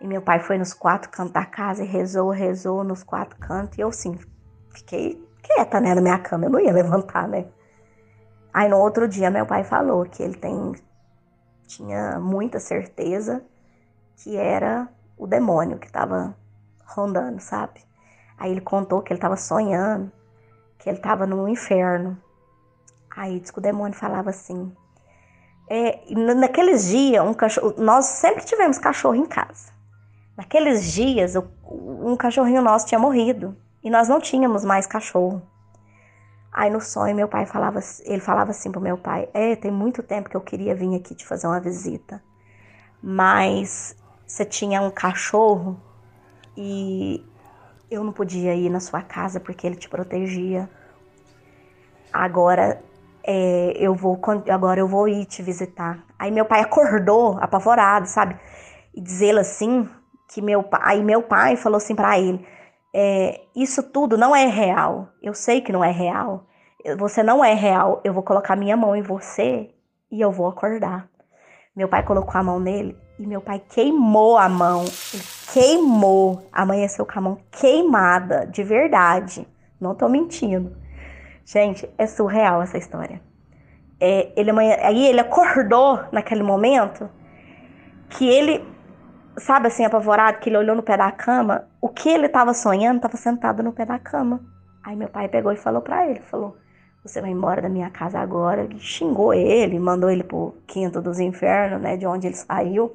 E 0.00 0.06
meu 0.06 0.22
pai 0.22 0.40
foi 0.40 0.56
nos 0.56 0.72
quatro 0.72 1.10
cantos 1.10 1.34
da 1.34 1.44
casa 1.44 1.84
e 1.84 1.86
rezou, 1.86 2.30
rezou 2.30 2.82
nos 2.82 3.02
quatro 3.02 3.38
cantos. 3.38 3.76
E 3.76 3.82
eu, 3.82 3.88
assim, 3.88 4.18
fiquei 4.70 5.22
quieta, 5.42 5.82
né, 5.82 5.94
na 5.94 6.00
minha 6.00 6.18
cama. 6.18 6.46
Eu 6.46 6.50
não 6.50 6.60
ia 6.60 6.72
levantar, 6.72 7.28
né? 7.28 7.44
Aí 8.50 8.66
no 8.66 8.78
outro 8.78 9.06
dia 9.06 9.30
meu 9.30 9.44
pai 9.44 9.64
falou 9.64 10.06
que 10.06 10.22
ele 10.22 10.36
tem 10.36 10.72
tinha 11.66 12.18
muita 12.18 12.58
certeza 12.58 13.44
que 14.16 14.34
era 14.34 14.88
o 15.14 15.26
demônio 15.26 15.78
que 15.78 15.88
estava 15.88 16.34
rondando, 16.86 17.38
sabe? 17.38 17.84
Aí 18.38 18.50
ele 18.50 18.62
contou 18.62 19.02
que 19.02 19.12
ele 19.12 19.18
estava 19.18 19.36
sonhando 19.36 20.10
que 20.78 20.88
ele 20.88 20.98
estava 20.98 21.26
no 21.26 21.48
inferno. 21.48 22.20
Aí 23.16 23.40
diz 23.40 23.50
que 23.50 23.58
o 23.58 23.62
demônio 23.62 23.96
falava 23.96 24.30
assim. 24.30 24.72
É, 25.68 26.00
naqueles 26.34 26.86
dias, 26.86 27.24
um 27.24 27.34
cachorro, 27.34 27.74
nós 27.78 28.04
sempre 28.06 28.44
tivemos 28.44 28.78
cachorro 28.78 29.16
em 29.16 29.26
casa. 29.26 29.72
Naqueles 30.36 30.92
dias, 30.92 31.34
um 31.64 32.14
cachorrinho 32.16 32.62
nosso 32.62 32.86
tinha 32.86 32.98
morrido 32.98 33.56
e 33.82 33.90
nós 33.90 34.08
não 34.08 34.20
tínhamos 34.20 34.64
mais 34.64 34.86
cachorro. 34.86 35.42
Aí 36.52 36.70
no 36.70 36.80
sonho 36.80 37.14
meu 37.14 37.28
pai 37.28 37.46
falava, 37.46 37.80
ele 38.04 38.20
falava 38.20 38.50
assim 38.50 38.70
pro 38.70 38.80
meu 38.80 38.96
pai: 38.98 39.28
"É, 39.32 39.56
tem 39.56 39.70
muito 39.70 40.02
tempo 40.02 40.28
que 40.28 40.36
eu 40.36 40.40
queria 40.40 40.74
vir 40.74 40.94
aqui 40.94 41.14
te 41.14 41.26
fazer 41.26 41.46
uma 41.46 41.60
visita, 41.60 42.22
mas 43.02 43.96
você 44.26 44.44
tinha 44.44 44.80
um 44.80 44.90
cachorro 44.90 45.80
e 46.56 47.24
eu 47.90 48.02
não 48.02 48.12
podia 48.12 48.54
ir 48.54 48.68
na 48.70 48.80
sua 48.80 49.02
casa 49.02 49.40
porque 49.40 49.66
ele 49.66 49.76
te 49.76 49.88
protegia. 49.88 50.68
Agora 52.12 52.82
é, 53.22 53.72
eu 53.76 53.94
vou 53.94 54.20
agora 54.50 54.80
eu 54.80 54.88
vou 54.88 55.08
ir 55.08 55.24
te 55.26 55.42
visitar. 55.42 56.04
Aí 56.18 56.30
meu 56.30 56.44
pai 56.44 56.60
acordou 56.60 57.38
apavorado, 57.40 58.06
sabe? 58.06 58.36
E 58.94 59.00
dizer 59.00 59.36
assim 59.38 59.88
que 60.32 60.40
meu 60.40 60.62
pai, 60.62 60.80
aí 60.84 61.02
meu 61.02 61.22
pai 61.22 61.56
falou 61.56 61.76
assim 61.76 61.94
para 61.94 62.18
ele: 62.18 62.46
é, 62.94 63.42
isso 63.54 63.82
tudo 63.82 64.16
não 64.16 64.34
é 64.34 64.46
real. 64.46 65.08
Eu 65.22 65.34
sei 65.34 65.60
que 65.60 65.72
não 65.72 65.84
é 65.84 65.90
real. 65.90 66.46
Você 66.98 67.22
não 67.22 67.44
é 67.44 67.52
real. 67.52 68.00
Eu 68.04 68.12
vou 68.12 68.22
colocar 68.22 68.56
minha 68.56 68.76
mão 68.76 68.94
em 68.94 69.02
você 69.02 69.70
e 70.10 70.20
eu 70.20 70.30
vou 70.30 70.46
acordar. 70.46 71.08
Meu 71.74 71.88
pai 71.88 72.04
colocou 72.04 72.40
a 72.40 72.42
mão 72.42 72.58
nele 72.58 72.96
e 73.18 73.26
meu 73.26 73.40
pai 73.40 73.58
queimou 73.58 74.38
a 74.38 74.48
mão. 74.48 74.82
Ele 75.12 75.22
queimou. 75.56 76.46
Amanheceu 76.52 77.06
com 77.06 77.18
a 77.18 77.22
mão 77.22 77.38
queimada, 77.50 78.46
de 78.46 78.62
verdade. 78.62 79.48
Não 79.80 79.94
tô 79.94 80.06
mentindo. 80.06 80.76
Gente, 81.46 81.88
é 81.96 82.06
surreal 82.06 82.60
essa 82.60 82.76
história. 82.76 83.22
É, 83.98 84.32
ele 84.36 84.50
aí 84.50 85.06
ele 85.06 85.20
acordou 85.20 86.00
naquele 86.12 86.42
momento 86.42 87.08
que 88.10 88.28
ele, 88.28 88.62
sabe 89.38 89.68
assim, 89.68 89.86
apavorado, 89.86 90.38
que 90.40 90.50
ele 90.50 90.58
olhou 90.58 90.76
no 90.76 90.82
pé 90.82 90.94
da 90.94 91.10
cama. 91.10 91.66
O 91.80 91.88
que 91.88 92.10
ele 92.10 92.26
estava 92.26 92.52
sonhando 92.52 92.96
estava 92.96 93.16
sentado 93.16 93.62
no 93.62 93.72
pé 93.72 93.86
da 93.86 93.98
cama. 93.98 94.40
Aí 94.84 94.94
meu 94.94 95.08
pai 95.08 95.26
pegou 95.26 95.52
e 95.52 95.56
falou 95.56 95.80
para 95.80 96.06
ele, 96.06 96.20
falou: 96.20 96.54
"Você 97.02 97.22
vai 97.22 97.30
embora 97.30 97.62
da 97.62 97.68
minha 97.70 97.88
casa 97.88 98.18
agora". 98.18 98.64
Ele 98.64 98.78
xingou 98.78 99.32
ele, 99.32 99.78
mandou 99.78 100.10
ele 100.10 100.22
pro 100.22 100.54
quinto 100.66 101.00
dos 101.00 101.18
infernos, 101.18 101.80
né, 101.80 101.96
de 101.96 102.06
onde 102.06 102.26
ele 102.26 102.36
saiu. 102.36 102.94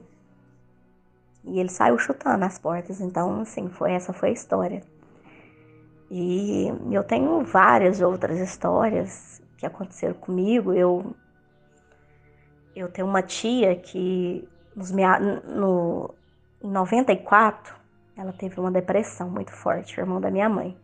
E 1.44 1.60
ele 1.60 1.70
saiu 1.70 1.98
chutando 1.98 2.46
as 2.46 2.58
portas. 2.60 3.02
Então, 3.02 3.42
assim, 3.42 3.70
foi 3.70 3.94
essa 3.94 4.14
foi 4.14 4.30
a 4.30 4.34
história. 4.34 4.84
E 6.10 6.68
eu 6.92 7.04
tenho 7.04 7.42
várias 7.44 8.02
outras 8.02 8.38
histórias 8.40 9.42
que 9.58 9.66
aconteceram 9.66 10.14
comigo. 10.16 10.74
Eu 10.74 11.16
eu 12.76 12.90
tenho 12.90 13.08
uma 13.08 13.22
tia 13.22 13.76
que 13.76 14.48
nos 14.76 14.92
no 14.92 16.14
em 16.64 16.70
94 16.70 17.76
ela 18.16 18.34
teve 18.34 18.60
uma 18.60 18.72
depressão 18.72 19.30
muito 19.30 19.52
forte, 19.52 20.00
irmão 20.00 20.22
da 20.22 20.30
minha 20.30 20.50
mãe. 20.50 20.78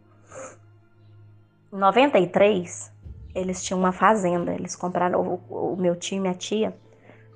Em 1.74 1.78
93 1.78 2.92
eles 3.36 3.64
tinham 3.64 3.80
uma 3.80 3.92
fazenda, 3.92 4.54
eles 4.54 4.76
compraram 4.76 5.22
o, 5.50 5.74
o 5.74 5.76
meu 5.76 5.96
tio 5.96 6.18
e 6.18 6.20
minha 6.22 6.34
tia 6.34 6.76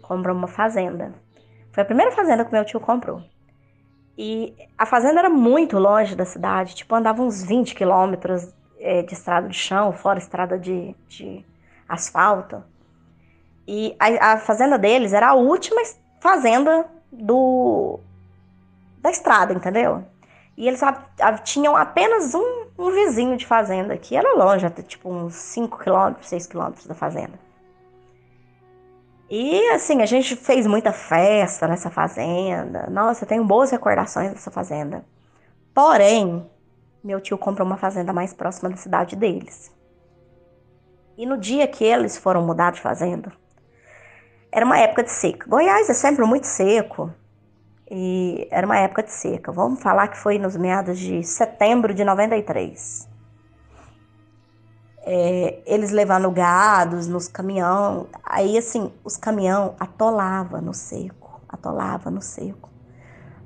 comprou 0.02 0.36
uma 0.36 0.48
fazenda. 0.48 1.14
Foi 1.72 1.84
a 1.84 1.86
primeira 1.86 2.12
fazenda 2.12 2.44
que 2.44 2.52
meu 2.52 2.66
tio 2.66 2.80
comprou. 2.80 3.24
E 4.18 4.54
a 4.78 4.86
fazenda 4.86 5.20
era 5.20 5.30
muito 5.30 5.78
longe 5.80 6.16
da 6.16 6.26
cidade, 6.26 6.76
tipo, 6.76 6.94
andava 6.94 7.22
uns 7.22 7.44
20 7.44 7.74
quilômetros 7.74 8.54
é, 8.80 9.02
de 9.02 9.14
estrada 9.14 9.48
de 9.48 9.58
chão, 9.58 9.94
fora 9.94 10.20
estrada 10.20 10.60
de, 10.60 10.94
de 11.08 11.46
asfalto. 11.88 12.64
E 13.68 13.96
a, 14.00 14.34
a, 14.34 14.38
fazenda 14.38 14.78
deles 14.78 15.14
era 15.14 15.30
a 15.30 15.34
última 15.34 15.82
fazenda 16.20 16.86
do 17.12 18.00
da 18.98 19.10
estrada, 19.10 19.54
entendeu? 19.54 20.04
E 20.58 20.68
eles 20.68 20.84
a, 20.84 21.04
a, 21.20 21.34
tinham 21.38 21.76
apenas 21.76 22.36
um, 22.36 22.66
um 22.78 22.92
vizinho 22.92 23.38
de 23.38 23.48
fazenda, 23.48 23.98
que 23.98 24.16
era 24.16 24.36
longe, 24.36 24.66
até 24.66 24.84
tipo 24.84 25.10
uns 25.10 25.36
5 25.36 25.80
quilômetros, 25.80 26.28
6 26.28 26.48
quilômetros 26.48 26.86
da 26.86 26.94
fazenda. 26.94 27.40
E 29.34 29.70
assim, 29.70 30.02
a 30.02 30.06
gente 30.06 30.36
fez 30.36 30.68
muita 30.68 30.92
festa 30.92 31.66
nessa 31.66 31.90
fazenda. 31.90 32.88
Nossa, 32.90 33.24
eu 33.24 33.28
tenho 33.30 33.46
boas 33.46 33.72
recordações 33.72 34.30
dessa 34.34 34.52
fazenda. 34.52 35.06
Porém, 35.74 36.46
meu 37.02 37.22
tio 37.22 37.38
comprou 37.38 37.66
uma 37.66 37.78
fazenda 37.78 38.12
mais 38.12 38.34
próxima 38.34 38.70
da 38.70 38.76
cidade 38.76 39.16
deles. 39.16 39.72
E 41.18 41.26
no 41.26 41.38
dia 41.38 41.66
que 41.66 41.82
eles 41.82 42.18
foram 42.18 42.46
mudar 42.46 42.74
de 42.74 42.82
fazenda, 42.82 43.32
era 44.52 44.66
uma 44.66 44.78
época 44.78 45.04
de 45.04 45.12
seca. 45.12 45.48
Goiás 45.48 45.90
é 45.90 45.94
sempre 45.94 46.26
muito 46.26 46.46
seco. 46.46 47.10
E 47.90 48.50
era 48.52 48.66
uma 48.66 48.80
época 48.80 49.02
de 49.02 49.14
seca. 49.14 49.50
Vamos 49.50 49.82
falar 49.82 50.10
que 50.10 50.18
foi 50.18 50.38
nos 50.40 50.58
meados 50.58 51.00
de 51.00 51.24
setembro 51.24 51.94
de 51.94 52.04
93. 52.04 53.08
É, 55.04 55.60
eles 55.66 55.92
levando 55.92 56.30
gados 56.32 57.08
nos 57.08 57.28
caminhão. 57.28 58.08
Aí, 58.24 58.58
assim, 58.58 58.92
os 59.04 59.18
caminhão 59.18 59.76
atolava 59.80 60.62
no 60.62 60.74
seco. 60.74 61.42
Atolava 61.50 62.12
no 62.12 62.22
seco. 62.22 62.70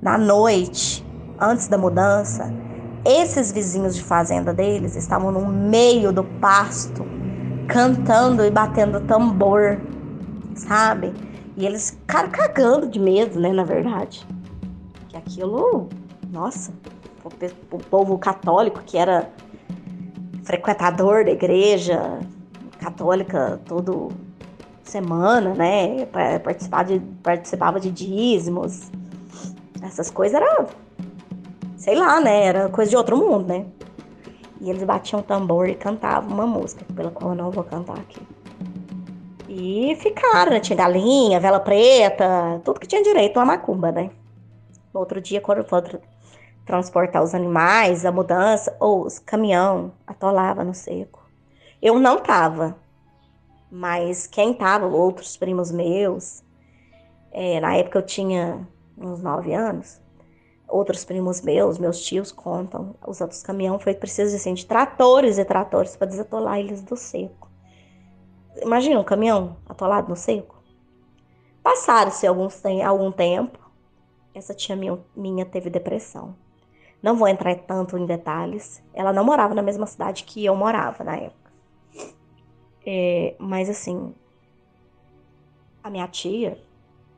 Na 0.00 0.18
noite, 0.18 1.04
antes 1.40 1.68
da 1.68 1.78
mudança, 1.78 2.52
esses 3.04 3.52
vizinhos 3.52 3.94
de 3.94 4.02
fazenda 4.02 4.52
deles 4.52 4.96
estavam 4.96 5.30
no 5.30 5.46
meio 5.46 6.12
do 6.12 6.24
pasto, 6.24 7.06
cantando 7.68 8.44
e 8.44 8.50
batendo 8.50 9.00
tambor, 9.00 9.80
sabe? 10.54 11.14
E 11.56 11.64
eles 11.64 11.90
ficaram 11.90 12.30
cagando 12.30 12.86
de 12.88 12.98
medo, 12.98 13.40
né, 13.40 13.52
na 13.52 13.64
verdade. 13.64 14.26
Que 15.08 15.16
aquilo, 15.16 15.88
nossa, 16.30 16.72
o 17.70 17.78
povo 17.78 18.18
católico 18.18 18.82
que 18.84 18.98
era 18.98 19.30
frequentador 20.46 21.24
da 21.24 21.32
igreja 21.32 22.20
católica 22.78 23.60
todo 23.66 24.12
semana, 24.84 25.52
né? 25.54 26.06
Participava 26.42 26.84
de, 26.84 27.00
participava 27.22 27.80
de 27.80 27.90
dízimos. 27.90 28.90
Essas 29.82 30.08
coisas 30.08 30.40
era, 30.40 30.66
sei 31.76 31.96
lá, 31.96 32.20
né? 32.20 32.44
Era 32.44 32.68
coisa 32.68 32.88
de 32.88 32.96
outro 32.96 33.16
mundo, 33.16 33.48
né? 33.48 33.66
E 34.60 34.70
eles 34.70 34.84
batiam 34.84 35.20
tambor 35.20 35.68
e 35.68 35.74
cantavam 35.74 36.32
uma 36.32 36.46
música, 36.46 36.84
pela 36.94 37.10
qual 37.10 37.32
eu 37.32 37.36
não 37.36 37.50
vou 37.50 37.64
cantar 37.64 37.98
aqui. 37.98 38.20
E 39.48 39.96
ficaram, 39.96 40.52
né? 40.52 40.60
Tinha 40.60 40.76
galinha, 40.76 41.40
vela 41.40 41.58
preta, 41.58 42.60
tudo 42.64 42.78
que 42.78 42.86
tinha 42.86 43.02
direito, 43.02 43.36
uma 43.36 43.46
macumba, 43.46 43.90
né? 43.90 44.10
No 44.94 45.00
outro 45.00 45.20
dia, 45.20 45.40
quando 45.40 45.64
transportar 46.66 47.22
os 47.22 47.34
animais, 47.34 48.04
a 48.04 48.10
mudança, 48.10 48.76
ou 48.80 49.06
os 49.06 49.20
caminhão 49.20 49.92
atolava 50.06 50.64
no 50.64 50.74
seco. 50.74 51.24
Eu 51.80 51.98
não 52.00 52.18
tava, 52.18 52.76
mas 53.70 54.26
quem 54.26 54.52
tava, 54.52 54.86
outros 54.86 55.36
primos 55.36 55.70
meus, 55.70 56.42
é, 57.32 57.60
na 57.60 57.76
época 57.76 57.98
eu 57.98 58.02
tinha 58.02 58.66
uns 58.98 59.22
nove 59.22 59.54
anos, 59.54 60.00
outros 60.66 61.04
primos 61.04 61.40
meus, 61.40 61.78
meus 61.78 62.00
tios 62.00 62.32
contam, 62.32 62.96
os 63.06 63.20
outros 63.20 63.42
caminhão 63.42 63.78
foi 63.78 63.94
preciso 63.94 64.34
assim, 64.34 64.52
de 64.52 64.66
tratores 64.66 65.38
e 65.38 65.44
tratores 65.44 65.96
para 65.96 66.08
desatolar 66.08 66.58
eles 66.58 66.82
do 66.82 66.96
seco. 66.96 67.48
Imagina 68.60 68.98
um 68.98 69.04
caminhão 69.04 69.56
atolado 69.68 70.08
no 70.08 70.16
seco. 70.16 70.56
Passaram-se 71.62 72.26
algum 72.26 73.12
tempo, 73.12 73.58
essa 74.34 74.54
tia 74.54 74.74
minha, 74.74 74.98
minha 75.14 75.44
teve 75.44 75.70
depressão. 75.70 76.34
Não 77.02 77.16
vou 77.16 77.28
entrar 77.28 77.54
tanto 77.56 77.96
em 77.96 78.06
detalhes. 78.06 78.82
Ela 78.92 79.12
não 79.12 79.24
morava 79.24 79.54
na 79.54 79.62
mesma 79.62 79.86
cidade 79.86 80.24
que 80.24 80.44
eu 80.44 80.56
morava 80.56 81.04
na 81.04 81.16
época. 81.16 81.52
É, 82.84 83.34
mas 83.38 83.68
assim, 83.68 84.14
a 85.82 85.90
minha 85.90 86.08
tia, 86.08 86.60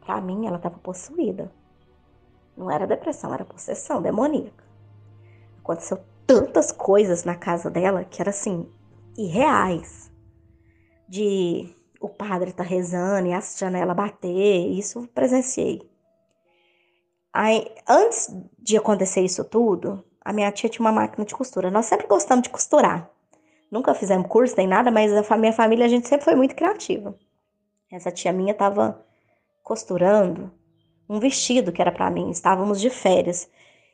pra 0.04 0.20
mim, 0.20 0.46
ela 0.46 0.56
estava 0.56 0.78
possuída. 0.78 1.50
Não 2.56 2.70
era 2.70 2.86
depressão, 2.86 3.32
era 3.32 3.44
possessão 3.44 4.02
demoníaca. 4.02 4.64
Aconteceu 5.60 6.00
tantas 6.26 6.72
coisas 6.72 7.24
na 7.24 7.34
casa 7.34 7.70
dela 7.70 8.04
que 8.04 8.20
era 8.20 8.30
assim, 8.30 8.68
irreais 9.16 10.12
de 11.08 11.74
o 12.00 12.08
padre 12.08 12.52
tá 12.52 12.62
rezando 12.62 13.28
e 13.28 13.32
a 13.32 13.40
janela 13.40 13.94
bater, 13.94 14.68
isso 14.68 15.08
presenciei. 15.14 15.82
Aí, 17.40 17.70
antes 17.88 18.34
de 18.58 18.76
acontecer 18.76 19.20
isso 19.20 19.44
tudo, 19.44 20.04
a 20.24 20.32
minha 20.32 20.50
tia 20.50 20.68
tinha 20.68 20.84
uma 20.84 20.90
máquina 20.90 21.24
de 21.24 21.32
costura. 21.32 21.70
Nós 21.70 21.86
sempre 21.86 22.08
gostamos 22.08 22.42
de 22.42 22.50
costurar. 22.50 23.08
Nunca 23.70 23.94
fizemos 23.94 24.26
curso 24.26 24.56
nem 24.56 24.66
nada, 24.66 24.90
mas 24.90 25.12
a 25.12 25.36
minha 25.36 25.52
família 25.52 25.86
a 25.86 25.88
gente 25.88 26.08
sempre 26.08 26.24
foi 26.24 26.34
muito 26.34 26.56
criativa. 26.56 27.16
Essa 27.92 28.10
tia 28.10 28.32
minha 28.32 28.50
estava 28.50 29.06
costurando 29.62 30.50
um 31.08 31.20
vestido 31.20 31.70
que 31.70 31.80
era 31.80 31.92
para 31.92 32.10
mim. 32.10 32.28
Estávamos 32.28 32.80
de 32.80 32.90
férias. 32.90 33.48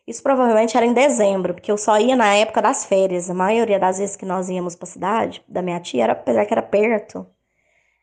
Isso 0.06 0.22
provavelmente 0.22 0.74
era 0.74 0.86
em 0.86 0.94
dezembro, 0.94 1.52
porque 1.52 1.70
eu 1.70 1.76
só 1.76 2.00
ia 2.00 2.16
na 2.16 2.34
época 2.34 2.62
das 2.62 2.86
férias. 2.86 3.28
A 3.28 3.34
maioria 3.34 3.78
das 3.78 3.98
vezes 3.98 4.16
que 4.16 4.24
nós 4.24 4.48
íamos 4.48 4.74
para 4.74 4.88
a 4.88 4.90
cidade 4.90 5.44
da 5.46 5.60
minha 5.60 5.80
tia, 5.80 6.04
era, 6.04 6.12
apesar 6.14 6.46
que 6.46 6.54
era 6.54 6.62
perto, 6.62 7.26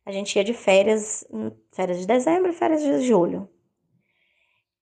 a 0.05 0.11
gente 0.11 0.35
ia 0.35 0.43
de 0.43 0.53
férias, 0.53 1.25
hum, 1.33 1.49
férias 1.71 1.97
de 1.97 2.05
dezembro 2.05 2.51
e 2.51 2.53
férias 2.53 2.83
de 2.83 3.01
julho. 3.01 3.49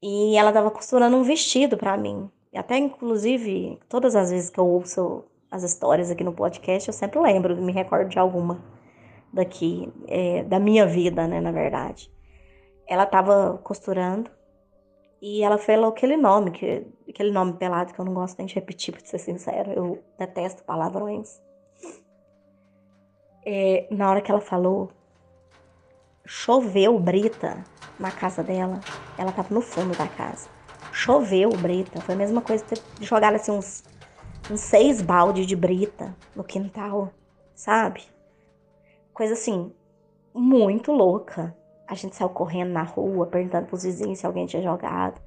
E 0.01 0.37
ela 0.37 0.49
estava 0.49 0.71
costurando 0.71 1.17
um 1.17 1.23
vestido 1.23 1.77
para 1.77 1.97
mim. 1.97 2.29
E 2.53 2.57
até, 2.57 2.77
inclusive, 2.77 3.79
todas 3.89 4.15
as 4.15 4.31
vezes 4.31 4.49
que 4.49 4.59
eu 4.59 4.67
ouço 4.67 5.25
as 5.51 5.63
histórias 5.63 6.09
aqui 6.09 6.23
no 6.23 6.33
podcast, 6.33 6.87
eu 6.87 6.93
sempre 6.93 7.19
lembro, 7.19 7.55
me 7.57 7.71
recordo 7.71 8.09
de 8.09 8.19
alguma 8.19 8.63
daqui, 9.33 9.91
é, 10.07 10.43
da 10.43 10.59
minha 10.59 10.85
vida, 10.85 11.27
né, 11.27 11.41
na 11.41 11.51
verdade. 11.51 12.11
Ela 12.87 13.03
estava 13.03 13.59
costurando 13.63 14.31
e 15.21 15.43
ela 15.43 15.57
falou 15.57 15.89
aquele 15.89 16.15
nome, 16.15 16.51
que, 16.51 16.87
aquele 17.07 17.31
nome 17.31 17.53
pelado 17.53 17.93
que 17.93 17.99
eu 17.99 18.05
não 18.05 18.13
gosto 18.13 18.37
nem 18.37 18.47
de 18.47 18.55
repetir, 18.55 18.93
pra 18.93 19.05
ser 19.05 19.19
sincero. 19.19 19.71
Eu 19.71 20.03
detesto 20.17 20.63
palavrões. 20.63 21.41
É, 23.45 23.87
na 23.91 24.09
hora 24.09 24.21
que 24.21 24.31
ela 24.31 24.41
falou, 24.41 24.91
choveu 26.29 26.99
brita 26.99 27.65
na 27.99 28.11
casa 28.11 28.43
dela. 28.43 28.79
Ela 29.17 29.31
tava 29.31 29.51
no 29.51 29.61
fundo 29.61 29.97
da 29.97 30.07
casa. 30.07 30.47
Choveu 30.93 31.49
brita. 31.49 31.99
Foi 32.01 32.13
a 32.13 32.17
mesma 32.17 32.39
coisa 32.39 32.63
ter 32.63 32.79
jogado 33.01 33.33
assim 33.33 33.51
uns, 33.51 33.83
uns 34.49 34.59
seis 34.59 35.01
baldes 35.01 35.47
de 35.47 35.55
brita 35.55 36.15
no 36.35 36.43
quintal, 36.43 37.11
sabe? 37.55 38.03
Coisa 39.11 39.33
assim, 39.33 39.73
muito 40.31 40.91
louca. 40.91 41.57
A 41.87 41.95
gente 41.95 42.15
saiu 42.15 42.29
correndo 42.29 42.69
na 42.69 42.83
rua, 42.83 43.25
perguntando 43.25 43.65
pros 43.65 43.81
vizinhos 43.81 44.19
se 44.19 44.25
alguém 44.27 44.45
tinha 44.45 44.61
jogado. 44.61 45.19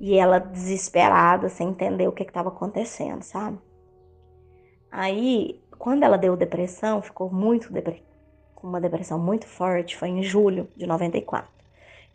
E 0.00 0.16
ela 0.16 0.38
desesperada, 0.38 1.50
sem 1.50 1.68
entender 1.68 2.08
o 2.08 2.12
que 2.12 2.22
estava 2.22 2.48
acontecendo, 2.48 3.22
sabe? 3.22 3.58
Aí, 4.90 5.62
quando 5.78 6.02
ela 6.02 6.16
deu 6.16 6.34
depressão, 6.34 7.02
ficou 7.02 7.30
muito 7.30 7.70
depre... 7.70 8.02
com 8.60 8.68
uma 8.68 8.80
depressão 8.80 9.18
muito 9.18 9.46
forte, 9.46 9.96
foi 9.96 10.08
em 10.08 10.22
julho 10.22 10.68
de 10.76 10.86
94. 10.86 11.48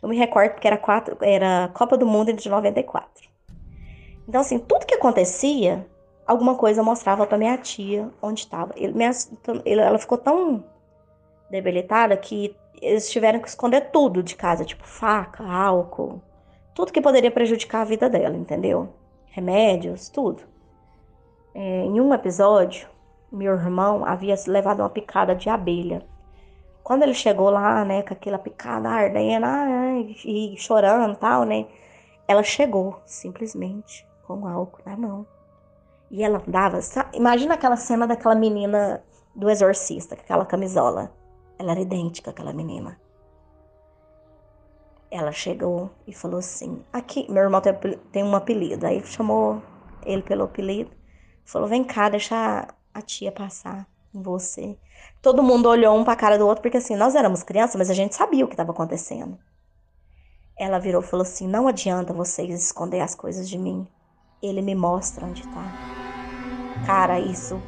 Eu 0.02 0.08
me 0.08 0.16
recordo 0.16 0.52
porque 0.52 0.66
era, 0.66 0.76
quatro, 0.76 1.16
era 1.20 1.68
Copa 1.74 1.96
do 1.96 2.06
Mundo 2.06 2.32
de 2.32 2.48
94. 2.48 3.28
Então, 4.28 4.40
assim, 4.40 4.58
tudo 4.58 4.86
que 4.86 4.94
acontecia, 4.94 5.86
alguma 6.26 6.54
coisa 6.54 6.82
mostrava 6.82 7.26
para 7.26 7.38
minha 7.38 7.56
tia 7.58 8.08
onde 8.20 8.40
estava. 8.40 8.74
Ela 9.64 9.98
ficou 9.98 10.18
tão 10.18 10.64
debilitada 11.50 12.16
que 12.16 12.54
eles 12.80 13.10
tiveram 13.10 13.40
que 13.40 13.48
esconder 13.48 13.90
tudo 13.90 14.22
de 14.22 14.36
casa, 14.36 14.64
tipo 14.64 14.86
faca, 14.86 15.44
álcool, 15.44 16.20
tudo 16.74 16.92
que 16.92 17.00
poderia 17.00 17.30
prejudicar 17.30 17.82
a 17.82 17.84
vida 17.84 18.08
dela, 18.08 18.36
entendeu? 18.36 18.90
Remédios, 19.26 20.08
tudo. 20.08 20.42
É, 21.54 21.84
em 21.84 22.00
um 22.00 22.12
episódio, 22.12 22.86
meu 23.32 23.54
irmão 23.54 24.04
havia 24.04 24.34
levado 24.46 24.80
uma 24.80 24.90
picada 24.90 25.34
de 25.34 25.48
abelha. 25.48 26.02
Quando 26.86 27.02
ele 27.02 27.14
chegou 27.14 27.50
lá, 27.50 27.84
né, 27.84 28.04
com 28.04 28.14
aquela 28.14 28.38
picada 28.38 28.88
ardendo 28.88 29.44
e 30.24 30.54
chorando 30.56 31.14
e 31.14 31.16
tal, 31.16 31.42
né, 31.42 31.66
ela 32.28 32.44
chegou 32.44 33.00
simplesmente 33.04 34.06
com 34.24 34.46
álcool 34.46 34.82
na 34.86 34.96
mão. 34.96 35.26
E 36.12 36.22
ela 36.22 36.40
andava, 36.46 36.80
sabe? 36.80 37.18
imagina 37.18 37.54
aquela 37.54 37.74
cena 37.74 38.06
daquela 38.06 38.36
menina 38.36 39.02
do 39.34 39.50
exorcista, 39.50 40.14
com 40.14 40.22
aquela 40.22 40.46
camisola. 40.46 41.12
Ela 41.58 41.72
era 41.72 41.80
idêntica 41.80 42.30
àquela 42.30 42.52
menina. 42.52 42.96
Ela 45.10 45.32
chegou 45.32 45.90
e 46.06 46.12
falou 46.12 46.38
assim: 46.38 46.84
Aqui, 46.92 47.28
meu 47.28 47.42
irmão 47.42 47.60
tem 48.12 48.22
um 48.22 48.36
apelido. 48.36 48.86
Aí 48.86 49.04
chamou 49.04 49.60
ele 50.04 50.22
pelo 50.22 50.44
apelido. 50.44 50.92
Falou: 51.44 51.66
Vem 51.66 51.82
cá, 51.82 52.08
deixa 52.08 52.68
a 52.94 53.02
tia 53.02 53.32
passar 53.32 53.88
em 54.14 54.22
você. 54.22 54.78
Todo 55.22 55.42
mundo 55.42 55.68
olhou 55.68 55.96
um 55.96 56.04
pra 56.04 56.16
cara 56.16 56.38
do 56.38 56.46
outro, 56.46 56.62
porque 56.62 56.76
assim, 56.76 56.96
nós 56.96 57.14
éramos 57.14 57.42
crianças, 57.42 57.76
mas 57.76 57.90
a 57.90 57.94
gente 57.94 58.14
sabia 58.14 58.44
o 58.44 58.48
que 58.48 58.54
estava 58.54 58.70
acontecendo. 58.70 59.38
Ela 60.58 60.78
virou 60.78 61.02
e 61.02 61.04
falou 61.04 61.22
assim: 61.22 61.46
Não 61.46 61.68
adianta 61.68 62.12
vocês 62.12 62.62
esconder 62.62 63.00
as 63.00 63.14
coisas 63.14 63.48
de 63.48 63.58
mim. 63.58 63.86
Ele 64.42 64.62
me 64.62 64.74
mostra 64.74 65.26
onde 65.26 65.42
tá. 65.48 65.72
Cara, 66.86 67.18
isso 67.18 67.60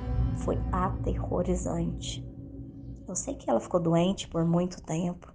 foi 0.44 0.58
aterrorizante. 0.70 2.24
Eu 3.06 3.16
sei 3.16 3.34
que 3.34 3.50
ela 3.50 3.60
ficou 3.60 3.80
doente 3.80 4.28
por 4.28 4.44
muito 4.44 4.82
tempo. 4.82 5.32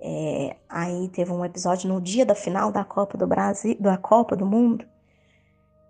É, 0.00 0.56
aí 0.68 1.08
teve 1.08 1.32
um 1.32 1.44
episódio 1.44 1.88
no 1.88 2.00
dia 2.00 2.26
da 2.26 2.34
final 2.34 2.70
da 2.70 2.84
Copa 2.84 3.16
do 3.16 3.26
Brasil, 3.26 3.76
da 3.80 3.96
Copa 3.96 4.36
do 4.36 4.44
Mundo, 4.44 4.86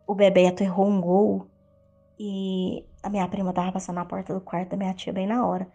o 0.06 0.14
Bebeto 0.14 0.62
errou 0.62 0.86
um 0.86 1.00
gol 1.00 1.46
e 2.18 2.84
a 3.04 3.10
minha 3.10 3.28
prima 3.28 3.52
tava 3.52 3.70
passando 3.70 3.96
na 3.96 4.04
porta 4.06 4.32
do 4.32 4.40
quarto 4.40 4.70
da 4.70 4.76
minha 4.78 4.94
tia 4.94 5.12
bem 5.12 5.26
na 5.26 5.46
hora. 5.46 5.68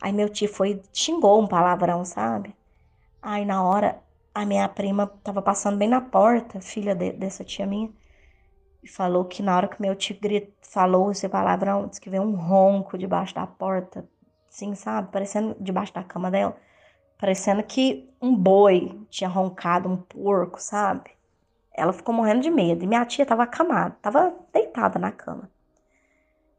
Aí 0.00 0.12
meu 0.12 0.28
tio 0.28 0.48
foi, 0.48 0.82
xingou 0.92 1.40
um 1.40 1.46
palavrão, 1.46 2.04
sabe? 2.04 2.54
Aí 3.22 3.44
na 3.44 3.62
hora, 3.62 4.02
a 4.34 4.44
minha 4.44 4.68
prima 4.68 5.06
tava 5.22 5.40
passando 5.40 5.78
bem 5.78 5.88
na 5.88 6.00
porta, 6.00 6.60
filha 6.60 6.92
de, 6.92 7.12
dessa 7.12 7.44
tia 7.44 7.66
minha, 7.66 7.88
e 8.82 8.88
falou 8.88 9.24
que 9.24 9.42
na 9.44 9.56
hora 9.56 9.68
que 9.68 9.80
meu 9.80 9.94
tio 9.94 10.18
grit, 10.20 10.52
falou 10.60 11.12
esse 11.12 11.28
palavrão, 11.28 11.86
disse 11.86 12.00
que 12.00 12.10
veio 12.10 12.24
um 12.24 12.34
ronco 12.34 12.98
debaixo 12.98 13.32
da 13.32 13.46
porta, 13.46 14.04
assim, 14.50 14.74
sabe? 14.74 15.12
Parecendo 15.12 15.56
debaixo 15.60 15.94
da 15.94 16.02
cama 16.02 16.32
dela, 16.32 16.56
parecendo 17.16 17.62
que 17.62 18.10
um 18.20 18.34
boi 18.34 19.06
tinha 19.08 19.30
roncado, 19.30 19.88
um 19.88 19.96
porco, 19.96 20.60
sabe? 20.60 21.10
Ela 21.72 21.92
ficou 21.92 22.12
morrendo 22.12 22.40
de 22.42 22.50
medo. 22.50 22.82
E 22.84 22.88
minha 22.88 23.06
tia 23.06 23.24
tava 23.24 23.44
acamada, 23.44 23.96
tava 24.02 24.34
deitada 24.52 24.98
na 24.98 25.12
cama. 25.12 25.48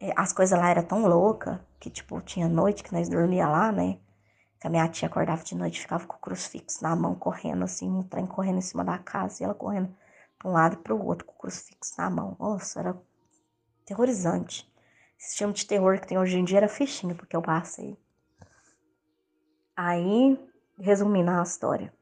É, 0.04 0.12
as 0.18 0.34
coisas 0.34 0.60
lá 0.60 0.70
eram 0.70 0.84
tão 0.84 1.08
loucas 1.08 1.58
que, 1.80 1.90
tipo, 1.90 2.20
tinha 2.20 2.50
noite 2.50 2.84
que 2.84 2.94
nós 2.94 3.08
dormia 3.08 3.48
lá, 3.48 3.72
né? 3.72 3.98
Que 4.60 4.68
a 4.68 4.70
minha 4.70 4.86
tia 4.90 5.08
acordava 5.08 5.42
de 5.46 5.56
noite, 5.56 5.80
ficava 5.80 6.06
com 6.06 6.18
o 6.18 6.20
crucifixo 6.20 6.84
na 6.84 6.94
mão, 6.94 7.16
correndo 7.16 7.64
assim, 7.64 7.90
um 7.90 8.04
trem 8.04 8.28
correndo 8.28 8.58
em 8.58 8.62
cima 8.62 8.84
da 8.84 8.98
casa, 8.98 9.42
e 9.42 9.46
ela 9.46 9.54
correndo 9.54 9.96
para 10.38 10.50
um 10.50 10.54
lado 10.54 10.74
e 10.74 10.78
para 10.78 10.94
o 10.94 11.06
outro, 11.06 11.26
com 11.26 11.32
o 11.32 11.38
crucifixo 11.38 11.94
na 11.98 12.10
mão. 12.10 12.36
Nossa, 12.38 12.82
era 12.82 13.02
terrorizante. 13.86 14.70
Esse 15.18 15.38
filme 15.38 15.54
de 15.54 15.66
terror 15.66 15.98
que 15.98 16.08
tem 16.08 16.18
hoje 16.18 16.38
em 16.38 16.44
dia 16.44 16.58
era 16.58 16.68
fichinho, 16.68 17.16
porque 17.16 17.34
eu 17.34 17.42
passei. 17.42 17.98
Aí, 19.74 20.38
resumindo 20.78 21.32
a 21.32 21.44
história. 21.44 21.94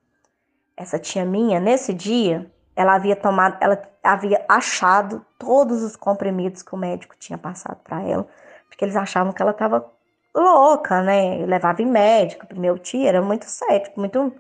Essa 0.76 0.98
tia 0.98 1.24
minha, 1.24 1.60
nesse 1.60 1.94
dia, 1.94 2.52
ela 2.76 2.96
havia 2.96 3.16
tomado, 3.16 3.58
ela 3.60 3.82
havia 4.04 4.44
achado 4.48 5.26
todos 5.38 5.84
os 5.84 5.96
comprimidos 5.96 6.62
que 6.62 6.74
o 6.74 6.78
médico 6.78 7.16
tinha 7.18 7.38
passado 7.38 7.78
para 7.84 8.02
ela, 8.02 8.28
porque 8.68 8.86
eles 8.86 8.96
achavam 8.96 9.34
que 9.34 9.42
ela 9.42 9.52
estava 9.52 9.86
louca, 10.34 11.02
né? 11.02 11.46
levava 11.46 11.82
em 11.82 11.86
médico, 11.86 12.48
meu 12.56 12.80
tio 12.80 13.06
era 13.06 13.22
muito 13.22 13.46
cético, 13.46 14.00
muito 14.00 14.34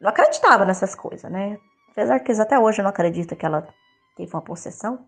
não 0.00 0.10
acreditava 0.10 0.64
nessas 0.64 0.94
coisas, 0.94 1.30
né? 1.30 1.58
Apesar 1.92 2.18
que 2.20 2.32
até 2.32 2.58
hoje 2.58 2.82
não 2.82 2.90
acredita 2.90 3.36
que 3.36 3.46
ela 3.46 3.68
teve 4.16 4.34
uma 4.34 4.42
possessão. 4.42 5.06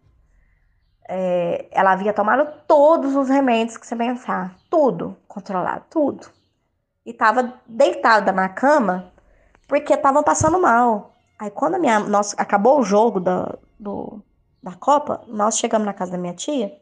É, 1.08 1.66
ela 1.70 1.92
havia 1.92 2.12
tomado 2.12 2.62
todos 2.66 3.16
os 3.16 3.28
remédios 3.28 3.76
que 3.76 3.86
você 3.86 3.96
pensar, 3.96 4.54
tudo 4.70 5.16
controlado, 5.26 5.84
tudo. 5.90 6.28
E 7.04 7.10
estava 7.10 7.54
deitada 7.66 8.30
na 8.32 8.48
cama 8.48 9.12
porque 9.66 9.94
estava 9.94 10.22
passando 10.22 10.60
mal. 10.60 11.13
Aí 11.38 11.50
quando 11.50 11.74
a 11.74 11.78
minha, 11.78 11.98
nós, 12.00 12.34
acabou 12.38 12.80
o 12.80 12.84
jogo 12.84 13.20
da, 13.20 13.56
do, 13.78 14.22
da 14.62 14.72
Copa, 14.72 15.22
nós 15.28 15.58
chegamos 15.58 15.86
na 15.86 15.92
casa 15.92 16.12
da 16.12 16.18
minha 16.18 16.34
tia. 16.34 16.78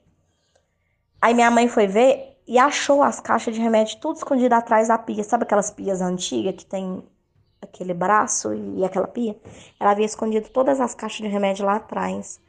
Aí 1.20 1.34
minha 1.34 1.50
mãe 1.50 1.68
foi 1.68 1.86
ver 1.86 2.32
e 2.46 2.58
achou 2.58 3.02
as 3.02 3.20
caixas 3.20 3.54
de 3.54 3.60
remédio 3.60 4.00
tudo 4.00 4.16
escondido 4.16 4.54
atrás 4.54 4.88
da 4.88 4.98
pia. 4.98 5.22
Sabe 5.24 5.44
aquelas 5.44 5.70
pias 5.70 6.00
antigas 6.00 6.54
que 6.56 6.66
tem 6.66 7.02
aquele 7.60 7.94
braço 7.94 8.52
e 8.52 8.84
aquela 8.84 9.06
pia? 9.06 9.36
Ela 9.78 9.92
havia 9.92 10.04
escondido 10.04 10.48
todas 10.50 10.80
as 10.80 10.94
caixas 10.94 11.18
de 11.18 11.28
remédio 11.28 11.64
lá 11.64 11.76
atrás. 11.76 12.40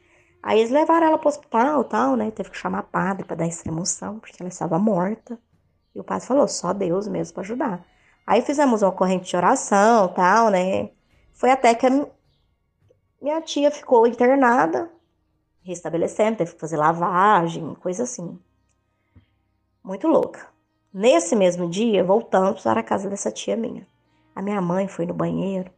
Aí 0.42 0.58
eles 0.58 0.70
levaram 0.70 1.06
ela 1.06 1.18
pro 1.18 1.28
hospital 1.28 1.84
tal, 1.84 2.16
né? 2.16 2.30
Teve 2.30 2.50
que 2.50 2.58
chamar 2.58 2.82
padre 2.82 3.24
para 3.24 3.36
dar 3.36 3.46
extremoção, 3.46 4.18
porque 4.18 4.36
ela 4.40 4.48
estava 4.48 4.78
morta. 4.78 5.38
E 5.94 6.00
o 6.00 6.04
padre 6.04 6.26
falou, 6.26 6.46
só 6.48 6.72
Deus 6.72 7.08
mesmo 7.08 7.32
para 7.32 7.42
ajudar. 7.42 7.84
Aí 8.26 8.42
fizemos 8.42 8.82
uma 8.82 8.92
corrente 8.92 9.30
de 9.30 9.36
oração 9.36 10.08
tal, 10.08 10.50
né? 10.50 10.90
Foi 11.34 11.50
até 11.50 11.74
que 11.74 11.86
a 11.86 12.06
minha 13.20 13.40
tia 13.42 13.70
ficou 13.70 14.06
internada, 14.06 14.90
restabelecendo, 15.62 16.38
teve 16.38 16.54
que 16.54 16.60
fazer 16.60 16.76
lavagem, 16.76 17.74
coisa 17.74 18.04
assim. 18.04 18.38
Muito 19.82 20.06
louca. 20.06 20.48
Nesse 20.92 21.34
mesmo 21.34 21.68
dia, 21.68 22.04
voltamos 22.04 22.62
para 22.62 22.80
a 22.80 22.84
casa 22.84 23.10
dessa 23.10 23.32
tia 23.32 23.56
minha. 23.56 23.86
A 24.34 24.40
minha 24.40 24.60
mãe 24.60 24.86
foi 24.86 25.06
no 25.06 25.12
banheiro. 25.12 25.70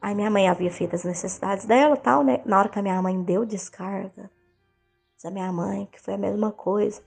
Aí 0.00 0.14
minha 0.14 0.30
mãe 0.30 0.48
havia 0.48 0.70
feito 0.70 0.94
as 0.94 1.04
necessidades 1.04 1.64
dela 1.64 1.96
tal, 1.96 2.22
né? 2.22 2.42
Na 2.44 2.58
hora 2.58 2.68
que 2.68 2.78
a 2.78 2.82
minha 2.82 3.00
mãe 3.02 3.20
deu 3.22 3.44
descarga, 3.46 4.30
a 5.24 5.30
minha 5.30 5.52
mãe, 5.52 5.86
que 5.90 6.00
foi 6.00 6.14
a 6.14 6.18
mesma 6.18 6.50
coisa, 6.52 7.02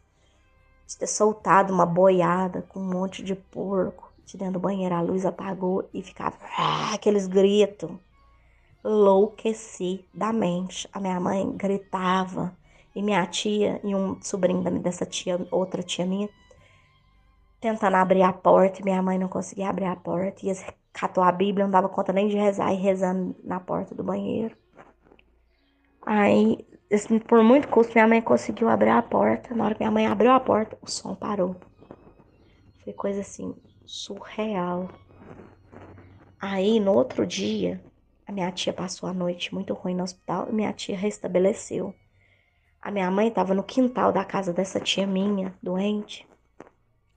de 0.88 0.98
ter 0.98 1.08
soltado 1.08 1.74
uma 1.74 1.86
boiada 1.86 2.62
com 2.63 2.80
um 2.80 2.89
monte 2.89 3.24
de 3.24 3.36
porco 3.36 4.12
de 4.25 4.38
dentro 4.38 4.53
do 4.53 4.59
banheiro, 4.59 4.95
a 4.95 5.01
luz 5.01 5.25
apagou 5.25 5.89
e 5.93 6.01
ficava 6.01 6.38
ah, 6.57 6.93
aqueles 6.93 7.27
gritos. 7.27 7.91
Enlouquecidamente. 8.83 10.89
A 10.91 10.99
minha 10.99 11.19
mãe 11.19 11.51
gritava. 11.55 12.57
E 12.95 13.01
minha 13.01 13.25
tia 13.25 13.81
e 13.83 13.95
um 13.95 14.21
sobrinho 14.21 14.62
dessa 14.79 15.03
tia, 15.03 15.47
outra 15.49 15.81
tia 15.81 16.05
minha, 16.05 16.29
tentando 17.59 17.95
abrir 17.95 18.21
a 18.21 18.31
porta. 18.31 18.81
E 18.81 18.83
minha 18.83 19.01
mãe 19.01 19.17
não 19.17 19.27
conseguia 19.27 19.67
abrir 19.69 19.86
a 19.86 19.95
porta. 19.95 20.45
E 20.45 20.49
eles 20.49 20.63
catou 20.91 21.23
a 21.23 21.31
Bíblia, 21.31 21.65
não 21.65 21.71
dava 21.71 21.89
conta 21.89 22.13
nem 22.13 22.27
de 22.27 22.38
rezar 22.38 22.71
e 22.71 22.75
rezando 22.75 23.36
na 23.43 23.59
porta 23.59 23.95
do 23.95 24.03
banheiro. 24.03 24.55
Aí, 26.05 26.63
por 27.27 27.43
muito 27.43 27.67
custo, 27.67 27.93
minha 27.93 28.07
mãe 28.07 28.21
conseguiu 28.21 28.69
abrir 28.69 28.89
a 28.89 29.01
porta. 29.01 29.55
Na 29.55 29.65
hora 29.65 29.73
que 29.73 29.81
minha 29.81 29.91
mãe 29.91 30.05
abriu 30.05 30.31
a 30.31 30.39
porta, 30.39 30.77
o 30.81 30.89
som 30.89 31.15
parou. 31.15 31.55
Foi 32.83 32.93
coisa 32.93 33.21
assim, 33.21 33.55
surreal. 33.86 34.89
Aí, 36.39 36.80
no 36.80 36.93
outro 36.93 37.26
dia, 37.26 37.84
a 38.26 38.32
minha 38.32 38.52
tia 38.52 38.74
passou 38.74 39.08
a 39.08 39.13
noite 39.13 39.54
muito 39.54 39.74
ruim 39.74 39.96
no 39.96 40.04
hospital 40.04 40.48
e 40.50 40.54
minha 40.54 40.74
tia 40.74 40.98
restabeleceu. 40.98 41.93
A 42.82 42.91
minha 42.91 43.10
mãe 43.10 43.30
estava 43.30 43.54
no 43.54 43.63
quintal 43.63 44.12
da 44.12 44.26
casa 44.26 44.52
dessa 44.52 44.80
tia 44.80 45.08
minha, 45.08 45.58
doente. 45.62 46.28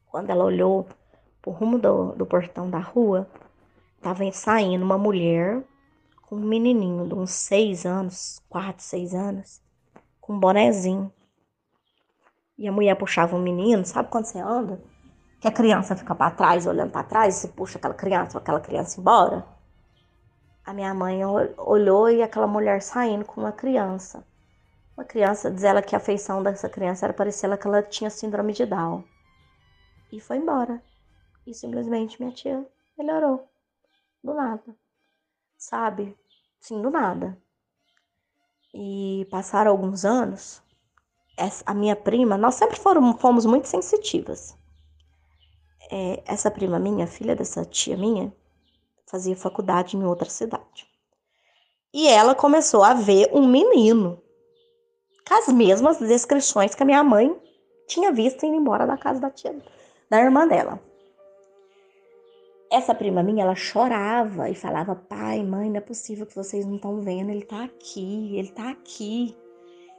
Quando 0.06 0.30
ela 0.30 0.44
olhou 0.44 0.86
pro 1.42 1.50
rumo 1.50 1.78
do, 1.78 2.12
do 2.12 2.24
portão 2.24 2.70
da 2.70 2.78
rua, 2.78 3.28
estava 3.96 4.30
saindo 4.32 4.84
uma 4.84 4.96
mulher 4.96 5.64
com 6.22 6.36
um 6.36 6.40
menininho 6.40 7.06
de 7.06 7.14
uns 7.14 7.30
seis 7.30 7.84
anos, 7.84 8.40
quatro, 8.48 8.82
seis 8.82 9.14
anos, 9.14 9.60
com 10.20 10.34
um 10.34 10.40
bonezinho. 10.40 11.12
E 12.58 12.66
a 12.66 12.72
mulher 12.72 12.94
puxava 12.96 13.36
o 13.36 13.40
menino, 13.40 13.84
sabe 13.84 14.08
quando 14.08 14.24
você 14.24 14.38
anda? 14.38 14.80
Que 15.46 15.48
a 15.48 15.52
criança 15.52 15.94
fica 15.94 16.12
para 16.12 16.32
trás, 16.32 16.66
olhando 16.66 16.90
para 16.90 17.04
trás, 17.04 17.44
e 17.44 17.48
puxa 17.48 17.78
aquela 17.78 17.94
criança, 17.94 18.36
aquela 18.36 18.60
criança 18.60 19.00
embora. 19.00 19.46
A 20.64 20.72
minha 20.74 20.92
mãe 20.92 21.24
olhou 21.24 22.10
e 22.10 22.20
aquela 22.20 22.48
mulher 22.48 22.82
saindo 22.82 23.24
com 23.24 23.42
uma 23.42 23.52
criança. 23.52 24.26
Uma 24.96 25.04
criança, 25.04 25.48
diz 25.48 25.62
ela 25.62 25.82
que 25.82 25.94
a 25.94 26.00
feição 26.00 26.42
dessa 26.42 26.68
criança 26.68 27.06
era 27.06 27.12
parecer 27.12 27.46
ela 27.46 27.56
que 27.56 27.66
ela 27.68 27.80
tinha 27.80 28.10
síndrome 28.10 28.52
de 28.52 28.66
Down. 28.66 29.04
E 30.10 30.18
foi 30.20 30.38
embora. 30.38 30.82
E 31.46 31.54
simplesmente 31.54 32.20
minha 32.20 32.34
tia 32.34 32.66
melhorou. 32.98 33.48
Do 34.24 34.34
nada. 34.34 34.76
Sabe? 35.56 36.18
Sim, 36.58 36.82
do 36.82 36.90
nada. 36.90 37.38
E 38.74 39.28
passaram 39.30 39.70
alguns 39.70 40.04
anos. 40.04 40.60
a 41.64 41.72
minha 41.74 41.94
prima, 41.94 42.36
nós 42.36 42.56
sempre 42.56 42.76
foram, 42.76 43.16
fomos 43.16 43.46
muito 43.46 43.68
sensitivas 43.68 44.58
é, 45.90 46.22
essa 46.26 46.50
prima 46.50 46.78
minha, 46.78 47.06
filha 47.06 47.34
dessa 47.34 47.64
tia 47.64 47.96
minha, 47.96 48.32
fazia 49.06 49.36
faculdade 49.36 49.96
em 49.96 50.04
outra 50.04 50.28
cidade. 50.28 50.86
E 51.92 52.08
ela 52.08 52.34
começou 52.34 52.82
a 52.82 52.94
ver 52.94 53.30
um 53.32 53.46
menino 53.46 54.22
com 55.26 55.34
as 55.34 55.48
mesmas 55.48 55.98
descrições 55.98 56.74
que 56.74 56.82
a 56.82 56.86
minha 56.86 57.02
mãe 57.02 57.34
tinha 57.86 58.12
visto 58.12 58.44
indo 58.44 58.56
embora 58.56 58.86
da 58.86 58.96
casa 58.96 59.20
da 59.20 59.30
tia, 59.30 59.56
da 60.10 60.20
irmã 60.20 60.46
dela. 60.46 60.80
Essa 62.70 62.94
prima 62.94 63.22
minha, 63.22 63.44
ela 63.44 63.54
chorava 63.54 64.50
e 64.50 64.54
falava: 64.54 64.94
pai, 64.94 65.42
mãe, 65.42 65.70
não 65.70 65.76
é 65.76 65.80
possível 65.80 66.26
que 66.26 66.34
vocês 66.34 66.66
não 66.66 66.76
estão 66.76 67.00
vendo, 67.00 67.30
ele 67.30 67.44
tá 67.44 67.64
aqui, 67.64 68.36
ele 68.36 68.48
tá 68.48 68.70
aqui 68.70 69.36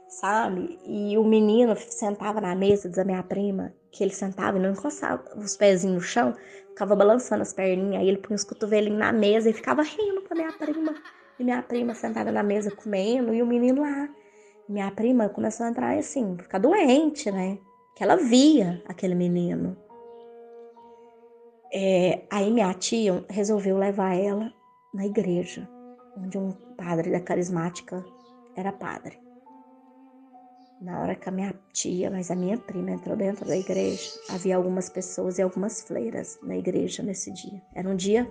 sabe? 0.08 0.78
E 0.84 1.16
o 1.18 1.24
menino 1.24 1.76
sentava 1.76 2.40
na 2.40 2.54
mesa, 2.54 2.88
diz 2.88 2.98
a 2.98 3.04
minha 3.04 3.22
prima, 3.22 3.72
que 3.90 4.04
ele 4.04 4.12
sentava 4.12 4.58
e 4.58 4.60
não 4.60 4.70
encostava 4.70 5.22
os 5.36 5.56
pezinhos 5.56 5.94
no 5.94 6.00
chão, 6.00 6.34
ficava 6.68 6.94
balançando 6.94 7.42
as 7.42 7.52
perninhas, 7.52 8.02
aí 8.02 8.08
ele 8.08 8.18
punha 8.18 8.36
os 8.36 8.44
cotovelinhos 8.44 8.98
na 8.98 9.12
mesa 9.12 9.50
e 9.50 9.52
ficava 9.52 9.82
rindo 9.82 10.22
com 10.22 10.34
a 10.34 10.36
minha 10.36 10.52
prima. 10.52 10.94
E 11.38 11.44
minha 11.44 11.62
prima 11.62 11.94
sentada 11.94 12.32
na 12.32 12.42
mesa 12.42 12.70
comendo 12.70 13.32
e 13.32 13.42
o 13.42 13.46
menino 13.46 13.82
lá. 13.82 14.08
Minha 14.68 14.90
prima 14.90 15.28
começou 15.28 15.66
a 15.66 15.70
entrar 15.70 15.96
assim, 15.96 16.36
ficar 16.36 16.58
doente, 16.58 17.30
né? 17.30 17.58
Que 17.96 18.02
ela 18.02 18.16
via 18.16 18.82
aquele 18.86 19.14
menino. 19.14 19.76
É, 21.72 22.22
aí 22.30 22.50
minha 22.50 22.72
tia 22.74 23.24
resolveu 23.28 23.76
levar 23.76 24.14
ela 24.14 24.52
na 24.92 25.06
igreja, 25.06 25.68
onde 26.16 26.38
um 26.38 26.52
padre 26.76 27.10
da 27.10 27.20
carismática 27.20 28.04
era 28.56 28.72
padre. 28.72 29.27
Na 30.80 31.00
hora 31.00 31.16
que 31.16 31.28
a 31.28 31.32
minha 31.32 31.52
tia, 31.72 32.08
mas 32.10 32.30
a 32.30 32.36
minha 32.36 32.56
prima 32.56 32.92
entrou 32.92 33.16
dentro 33.16 33.44
da 33.44 33.56
igreja, 33.56 34.10
havia 34.30 34.56
algumas 34.56 34.88
pessoas 34.88 35.38
e 35.38 35.42
algumas 35.42 35.82
fleiras 35.82 36.38
na 36.42 36.56
igreja 36.56 37.02
nesse 37.02 37.32
dia. 37.32 37.60
Era 37.74 37.88
um 37.88 37.96
dia 37.96 38.30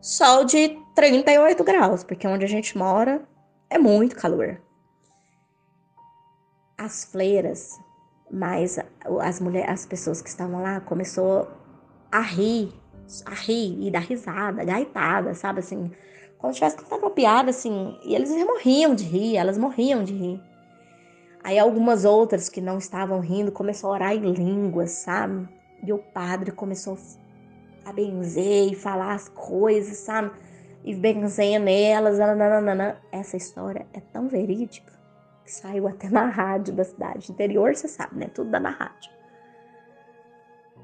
sol 0.00 0.44
de 0.44 0.78
38 0.94 1.64
graus, 1.64 2.04
porque 2.04 2.28
onde 2.28 2.44
a 2.44 2.48
gente 2.48 2.76
mora 2.76 3.26
é 3.70 3.78
muito 3.78 4.14
calor. 4.16 4.60
as 6.76 7.04
fleiras, 7.04 7.70
mas 8.30 8.78
as 9.20 9.40
mulheres, 9.40 9.70
as 9.70 9.86
pessoas 9.86 10.20
que 10.20 10.28
estavam 10.28 10.60
lá 10.60 10.80
começou 10.80 11.48
a 12.12 12.20
rir, 12.20 12.74
a 13.24 13.34
rir 13.34 13.86
e 13.86 13.90
dar 13.90 14.00
risada, 14.00 14.64
gaitada, 14.64 15.34
sabe 15.34 15.60
assim, 15.60 15.90
como 16.36 16.52
se 16.52 16.58
tivesse 16.58 16.76
uma 16.92 17.10
piada 17.10 17.50
assim, 17.50 17.98
e 18.04 18.14
eles 18.14 18.30
morriam 18.44 18.94
de 18.94 19.04
rir, 19.04 19.36
elas 19.36 19.56
morriam 19.56 20.04
de 20.04 20.12
rir. 20.12 20.53
Aí 21.44 21.58
algumas 21.58 22.06
outras 22.06 22.48
que 22.48 22.62
não 22.62 22.78
estavam 22.78 23.20
rindo 23.20 23.52
começou 23.52 23.90
a 23.90 23.92
orar 23.92 24.14
em 24.14 24.32
línguas, 24.32 24.92
sabe? 24.92 25.46
E 25.82 25.92
o 25.92 25.98
padre 25.98 26.50
começou 26.50 26.96
a 27.84 27.92
benzer 27.92 28.72
e 28.72 28.74
falar 28.74 29.12
as 29.12 29.28
coisas, 29.28 29.98
sabe? 29.98 30.30
E 30.82 30.94
benzer 30.94 31.60
nelas, 31.60 32.18
nananana. 32.18 32.98
Essa 33.12 33.36
história 33.36 33.86
é 33.92 34.00
tão 34.00 34.26
verídica 34.26 34.90
que 35.44 35.52
saiu 35.52 35.86
até 35.86 36.08
na 36.08 36.24
rádio 36.24 36.72
da 36.72 36.82
cidade. 36.82 37.30
Interior, 37.30 37.76
você 37.76 37.88
sabe, 37.88 38.18
né? 38.18 38.30
Tudo 38.34 38.50
dá 38.50 38.58
na 38.58 38.70
rádio. 38.70 39.12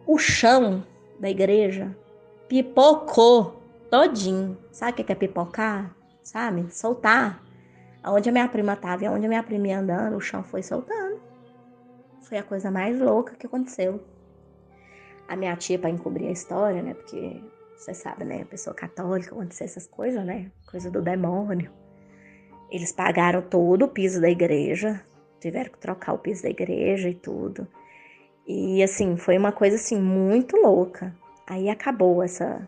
O 0.06 0.18
chão 0.18 0.84
da 1.18 1.30
igreja 1.30 1.96
pipocou 2.48 3.62
todinho. 3.90 4.58
Sabe 4.70 4.92
o 5.00 5.04
que 5.04 5.10
é 5.10 5.14
pipocar? 5.14 5.96
Sabe? 6.22 6.70
Soltar. 6.70 7.42
Aonde 8.02 8.28
a 8.28 8.32
minha 8.32 8.48
prima 8.48 8.72
estava 8.72 9.04
e 9.04 9.06
aonde 9.06 9.26
a 9.26 9.28
minha 9.28 9.42
prima 9.42 9.68
ia 9.68 9.78
andando, 9.78 10.16
o 10.16 10.20
chão 10.20 10.42
foi 10.42 10.62
soltando. 10.62 11.20
Foi 12.22 12.38
a 12.38 12.42
coisa 12.42 12.70
mais 12.70 12.98
louca 12.98 13.34
que 13.34 13.46
aconteceu. 13.46 14.00
A 15.28 15.36
minha 15.36 15.56
tia, 15.56 15.78
para 15.78 15.90
encobrir 15.90 16.28
a 16.28 16.32
história, 16.32 16.82
né? 16.82 16.94
Porque 16.94 17.42
você 17.76 17.92
sabe, 17.92 18.24
né? 18.24 18.44
Pessoa 18.44 18.74
católica, 18.74 19.34
acontecer 19.34 19.64
essas 19.64 19.86
coisas, 19.86 20.24
né? 20.24 20.50
Coisa 20.70 20.90
do 20.90 21.02
demônio. 21.02 21.70
Eles 22.70 22.92
pagaram 22.92 23.42
todo 23.42 23.84
o 23.84 23.88
piso 23.88 24.20
da 24.20 24.30
igreja, 24.30 25.04
tiveram 25.40 25.70
que 25.70 25.78
trocar 25.78 26.12
o 26.12 26.18
piso 26.18 26.42
da 26.42 26.50
igreja 26.50 27.08
e 27.08 27.14
tudo. 27.14 27.66
E 28.46 28.82
assim, 28.82 29.16
foi 29.16 29.36
uma 29.36 29.52
coisa 29.52 29.76
assim 29.76 30.00
muito 30.00 30.56
louca. 30.56 31.14
Aí 31.46 31.68
acabou 31.68 32.22
essa 32.22 32.66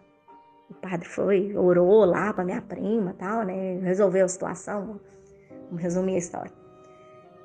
o 0.73 0.75
padre 0.75 1.07
foi, 1.07 1.55
orou 1.55 2.05
lá 2.05 2.33
para 2.33 2.45
minha 2.45 2.63
prima, 2.63 3.15
tal, 3.19 3.43
né? 3.43 3.79
Resolveu 3.83 4.25
a 4.25 4.29
situação. 4.29 4.99
Resumir 5.77 6.15
a 6.15 6.19
história. 6.19 6.53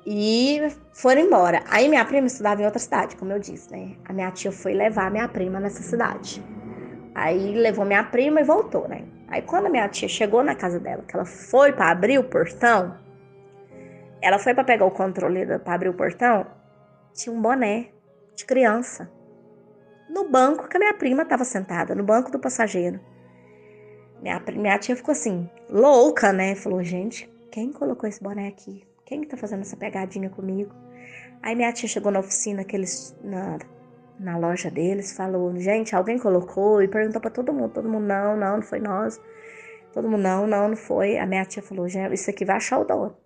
E 0.06 0.60
foram 0.92 1.20
embora. 1.20 1.62
Aí 1.68 1.88
minha 1.88 2.04
prima 2.04 2.26
estudava 2.26 2.62
em 2.62 2.64
outra 2.64 2.78
cidade, 2.78 3.16
como 3.16 3.32
eu 3.32 3.38
disse, 3.38 3.70
né? 3.70 3.96
A 4.04 4.12
minha 4.12 4.30
tia 4.30 4.50
foi 4.50 4.72
levar 4.72 5.10
minha 5.10 5.28
prima 5.28 5.60
nessa 5.60 5.82
cidade. 5.82 6.42
Aí 7.14 7.54
levou 7.54 7.84
minha 7.84 8.04
prima 8.04 8.40
e 8.40 8.44
voltou, 8.44 8.88
né? 8.88 9.04
Aí 9.28 9.42
quando 9.42 9.66
a 9.66 9.70
minha 9.70 9.88
tia 9.88 10.08
chegou 10.08 10.42
na 10.42 10.54
casa 10.54 10.80
dela, 10.80 11.02
que 11.06 11.14
ela 11.14 11.24
foi 11.24 11.72
para 11.72 11.90
abrir 11.90 12.18
o 12.18 12.24
portão, 12.24 12.96
ela 14.22 14.38
foi 14.38 14.54
para 14.54 14.64
pegar 14.64 14.86
o 14.86 14.90
controle 14.90 15.44
para 15.58 15.74
abrir 15.74 15.88
o 15.88 15.94
portão, 15.94 16.46
tinha 17.12 17.34
um 17.34 17.40
boné 17.40 17.88
de 18.34 18.44
criança 18.44 19.10
no 20.08 20.28
banco 20.28 20.68
que 20.68 20.76
a 20.76 20.80
minha 20.80 20.94
prima 20.94 21.22
estava 21.22 21.44
sentada, 21.44 21.94
no 21.94 22.02
banco 22.02 22.30
do 22.30 22.38
passageiro. 22.38 22.98
Minha, 24.22 24.42
minha 24.54 24.78
tia 24.78 24.96
ficou 24.96 25.12
assim, 25.12 25.48
louca, 25.68 26.32
né? 26.32 26.54
Falou, 26.54 26.82
gente, 26.82 27.30
quem 27.50 27.72
colocou 27.72 28.08
esse 28.08 28.22
boné 28.22 28.48
aqui? 28.48 28.86
Quem 29.04 29.22
que 29.22 29.26
tá 29.28 29.36
fazendo 29.36 29.62
essa 29.62 29.76
pegadinha 29.76 30.28
comigo? 30.28 30.74
Aí 31.42 31.54
minha 31.54 31.72
tia 31.72 31.88
chegou 31.88 32.12
na 32.12 32.20
oficina 32.20 32.64
que 32.64 32.76
eles, 32.76 33.16
na, 33.22 33.58
na 34.18 34.36
loja 34.36 34.70
deles, 34.70 35.12
falou, 35.12 35.56
gente, 35.56 35.94
alguém 35.94 36.18
colocou 36.18 36.82
e 36.82 36.88
perguntou 36.88 37.20
para 37.20 37.30
todo 37.30 37.52
mundo. 37.52 37.72
Todo 37.72 37.88
mundo, 37.88 38.06
não, 38.06 38.36
não, 38.36 38.56
não 38.56 38.62
foi 38.62 38.80
nós. 38.80 39.20
Todo 39.92 40.08
mundo, 40.08 40.22
não, 40.22 40.46
não, 40.46 40.68
não 40.68 40.76
foi. 40.76 41.18
A 41.18 41.26
minha 41.26 41.44
tia 41.44 41.62
falou, 41.62 41.86
isso 41.86 42.30
aqui 42.30 42.44
vai 42.44 42.56
achar 42.56 42.78
o 42.80 42.84
dono. 42.84 43.16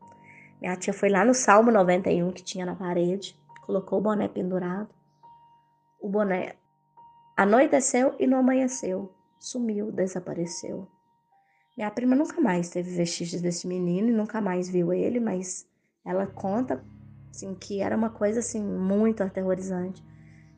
Minha 0.60 0.76
tia 0.76 0.92
foi 0.92 1.08
lá 1.08 1.24
no 1.24 1.34
Salmo 1.34 1.72
91 1.72 2.30
que 2.30 2.44
tinha 2.44 2.64
na 2.64 2.76
parede, 2.76 3.36
colocou 3.66 3.98
o 3.98 4.02
boné 4.02 4.28
pendurado. 4.28 4.88
O 6.00 6.08
boné 6.08 6.54
anoiteceu 7.36 8.14
e 8.18 8.26
não 8.26 8.38
amanheceu. 8.38 9.12
Sumiu, 9.40 9.90
desapareceu. 9.90 10.86
Minha 11.76 11.90
prima 11.90 12.14
nunca 12.14 12.40
mais 12.40 12.68
teve 12.68 12.94
vestígios 12.94 13.40
desse 13.40 13.66
menino 13.66 14.08
e 14.08 14.12
nunca 14.12 14.40
mais 14.40 14.68
viu 14.68 14.92
ele, 14.92 15.18
mas 15.18 15.66
ela 16.04 16.26
conta 16.26 16.84
assim, 17.30 17.54
que 17.54 17.80
era 17.80 17.96
uma 17.96 18.10
coisa 18.10 18.40
assim 18.40 18.62
muito 18.62 19.22
aterrorizante. 19.22 20.04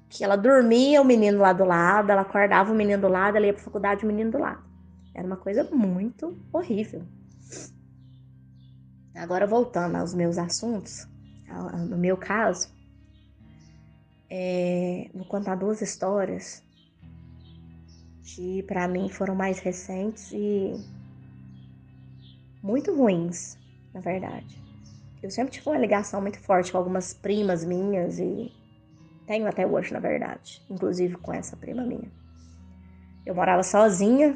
Que 0.09 0.25
ela 0.25 0.37
dormia 0.37 1.01
o 1.01 1.05
menino 1.05 1.39
lá 1.39 1.53
do 1.53 1.65
lado, 1.65 2.11
ela 2.11 2.23
acordava 2.23 2.73
o 2.73 2.75
menino 2.75 3.01
do 3.01 3.09
lado, 3.09 3.37
ela 3.37 3.47
ia 3.47 3.55
para 3.55 3.63
faculdade 3.63 4.05
o 4.05 4.09
menino 4.09 4.33
do 4.33 4.39
lado. 4.39 4.63
Era 5.15 5.27
uma 5.27 5.37
coisa 5.37 5.65
muito 5.73 6.37
horrível. 6.53 7.03
Agora 9.15 9.47
voltando 9.47 9.97
aos 9.97 10.13
meus 10.13 10.37
assuntos, 10.37 11.09
no 11.89 11.97
meu 11.97 12.17
caso, 12.17 12.69
é, 14.29 15.09
vou 15.15 15.25
contar 15.25 15.55
duas 15.55 15.81
histórias 15.81 16.65
que 18.25 18.65
para 18.65 18.89
mim 18.89 19.09
foram 19.09 19.37
mais 19.37 19.61
recentes 19.61 20.33
e 20.33 20.75
muito 22.65 22.97
ruins, 22.97 23.59
na 23.93 24.01
verdade. 24.01 24.59
Eu 25.23 25.31
sempre 25.31 25.53
tive 25.53 25.69
uma 25.69 25.79
ligação 25.79 26.23
muito 26.23 26.41
forte 26.41 26.73
com 26.73 26.79
algumas 26.79 27.13
primas 27.13 27.63
minhas 27.63 28.19
e 28.19 28.51
tenho 29.27 29.47
até 29.47 29.67
hoje, 29.67 29.93
na 29.93 30.01
verdade, 30.01 30.63
inclusive 30.71 31.15
com 31.17 31.31
essa 31.31 31.55
prima 31.59 31.83
minha. 31.83 32.11
Eu 33.27 33.35
morava 33.35 33.63
sozinha 33.63 34.35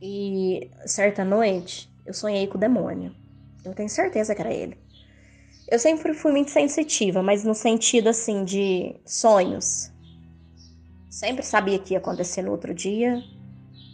e 0.00 0.70
certa 0.86 1.22
noite 1.24 1.90
eu 2.06 2.14
sonhei 2.14 2.46
com 2.46 2.56
o 2.56 2.60
demônio. 2.60 3.14
Eu 3.62 3.74
tenho 3.74 3.90
certeza 3.90 4.34
que 4.34 4.40
era 4.40 4.52
ele. 4.52 4.78
Eu 5.70 5.78
sempre 5.78 6.14
fui 6.14 6.32
muito 6.32 6.50
sensitiva, 6.50 7.22
mas 7.22 7.44
no 7.44 7.54
sentido 7.54 8.08
assim 8.08 8.44
de 8.44 8.96
sonhos. 9.04 9.90
Sempre 11.10 11.42
sabia 11.42 11.78
que 11.78 11.92
ia 11.92 11.98
acontecer 11.98 12.40
no 12.40 12.50
outro 12.50 12.72
dia, 12.72 13.22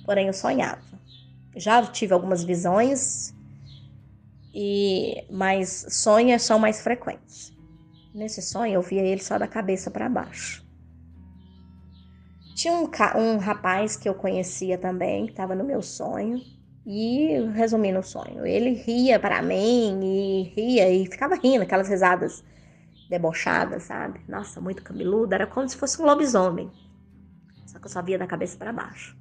porém 0.04 0.28
eu 0.28 0.32
sonhava. 0.32 0.87
Já 1.58 1.84
tive 1.86 2.14
algumas 2.14 2.44
visões, 2.44 3.34
e 4.54 5.24
mas 5.30 5.86
sonhos 5.90 6.42
são 6.42 6.58
mais 6.58 6.80
frequentes. 6.80 7.52
Nesse 8.14 8.40
sonho 8.40 8.74
eu 8.74 8.82
via 8.82 9.02
ele 9.02 9.22
só 9.22 9.38
da 9.38 9.46
cabeça 9.46 9.90
para 9.90 10.08
baixo. 10.08 10.66
Tinha 12.54 12.74
um, 12.74 12.88
um 13.16 13.38
rapaz 13.38 13.96
que 13.96 14.08
eu 14.08 14.14
conhecia 14.14 14.78
também, 14.78 15.26
que 15.26 15.32
estava 15.32 15.54
no 15.54 15.64
meu 15.64 15.82
sonho, 15.82 16.40
e 16.86 17.38
resumindo 17.52 17.98
o 17.98 18.02
sonho, 18.02 18.46
ele 18.46 18.70
ria 18.72 19.20
para 19.20 19.42
mim 19.42 20.00
e 20.02 20.42
ria 20.56 20.90
e 20.90 21.04
ficava 21.04 21.34
rindo, 21.34 21.62
aquelas 21.62 21.86
risadas 21.86 22.42
debochadas, 23.10 23.82
sabe? 23.82 24.20
Nossa, 24.26 24.58
muito 24.58 24.82
cabeludo, 24.82 25.34
era 25.34 25.46
como 25.46 25.68
se 25.68 25.76
fosse 25.76 26.00
um 26.00 26.06
lobisomem. 26.06 26.70
Só 27.66 27.78
que 27.78 27.84
eu 27.84 27.90
só 27.90 28.00
via 28.00 28.18
da 28.18 28.26
cabeça 28.26 28.56
para 28.56 28.72
baixo. 28.72 29.17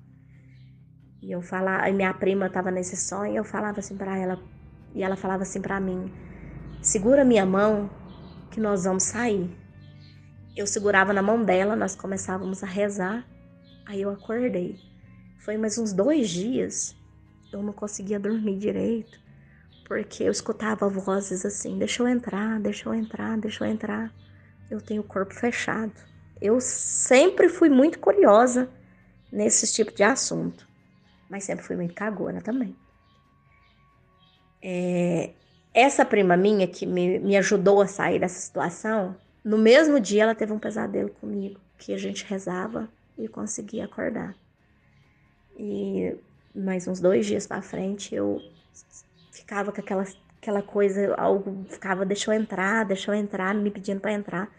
E 1.21 1.31
eu 1.31 1.41
falava, 1.41 1.89
e 1.89 1.93
minha 1.93 2.13
prima 2.13 2.47
estava 2.47 2.69
nesse 2.69 2.95
sonho, 2.95 3.35
eu 3.35 3.43
falava 3.43 3.79
assim 3.79 3.97
para 3.97 4.17
ela, 4.17 4.39
e 4.93 5.03
ela 5.03 5.15
falava 5.15 5.43
assim 5.43 5.61
para 5.61 5.79
mim: 5.79 6.11
"Segura 6.81 7.25
minha 7.25 7.45
mão 7.45 7.89
que 8.51 8.59
nós 8.59 8.83
vamos 8.85 9.03
sair". 9.03 9.49
Eu 10.55 10.65
segurava 10.65 11.13
na 11.13 11.21
mão 11.21 11.43
dela, 11.43 11.75
nós 11.75 11.95
começávamos 11.95 12.63
a 12.63 12.67
rezar. 12.67 13.25
Aí 13.85 14.01
eu 14.01 14.09
acordei. 14.09 14.79
Foi 15.37 15.55
mais 15.57 15.77
uns 15.77 15.93
dois 15.93 16.29
dias. 16.29 16.95
Eu 17.51 17.61
não 17.63 17.71
conseguia 17.71 18.19
dormir 18.19 18.57
direito, 18.57 19.19
porque 19.87 20.23
eu 20.23 20.31
escutava 20.31 20.89
vozes 20.89 21.45
assim: 21.45 21.77
"Deixa 21.77 22.03
eu 22.03 22.07
entrar, 22.07 22.59
deixa 22.59 22.89
eu 22.89 22.93
entrar, 22.93 23.37
deixa 23.37 23.65
eu 23.65 23.69
entrar". 23.69 24.11
Eu 24.69 24.81
tenho 24.81 25.01
o 25.01 25.05
corpo 25.05 25.33
fechado. 25.33 25.93
Eu 26.41 26.59
sempre 26.59 27.49
fui 27.49 27.69
muito 27.69 27.99
curiosa 27.99 28.69
nesse 29.31 29.71
tipo 29.71 29.93
de 29.93 30.03
assunto, 30.03 30.66
mas 31.29 31.43
sempre 31.43 31.65
fui 31.65 31.75
muito 31.75 31.93
cagona 31.93 32.41
também. 32.41 32.75
É, 34.61 35.31
essa 35.73 36.03
prima 36.03 36.35
minha 36.35 36.67
que 36.67 36.85
me, 36.85 37.19
me 37.19 37.37
ajudou 37.37 37.81
a 37.81 37.87
sair 37.87 38.19
dessa 38.19 38.39
situação, 38.39 39.15
no 39.43 39.57
mesmo 39.57 39.99
dia 39.99 40.23
ela 40.23 40.35
teve 40.35 40.51
um 40.51 40.59
pesadelo 40.59 41.09
comigo, 41.09 41.59
que 41.77 41.93
a 41.93 41.97
gente 41.97 42.25
rezava 42.25 42.89
e 43.17 43.27
conseguia 43.27 43.85
acordar. 43.85 44.35
E 45.57 46.15
mais 46.53 46.87
uns 46.87 46.99
dois 46.99 47.25
dias 47.25 47.45
para 47.47 47.61
frente 47.61 48.13
eu 48.13 48.41
ficava 49.31 49.71
com 49.71 49.79
aquela, 49.79 50.05
aquela 50.41 50.61
coisa, 50.61 51.13
algo 51.15 51.65
ficava, 51.69 52.05
deixa 52.05 52.31
eu 52.31 52.39
entrar, 52.39 52.83
deixa 52.85 53.11
eu 53.11 53.15
entrar, 53.15 53.53
me 53.53 53.71
pedindo 53.71 54.01
para 54.01 54.13
entrar. 54.13 54.51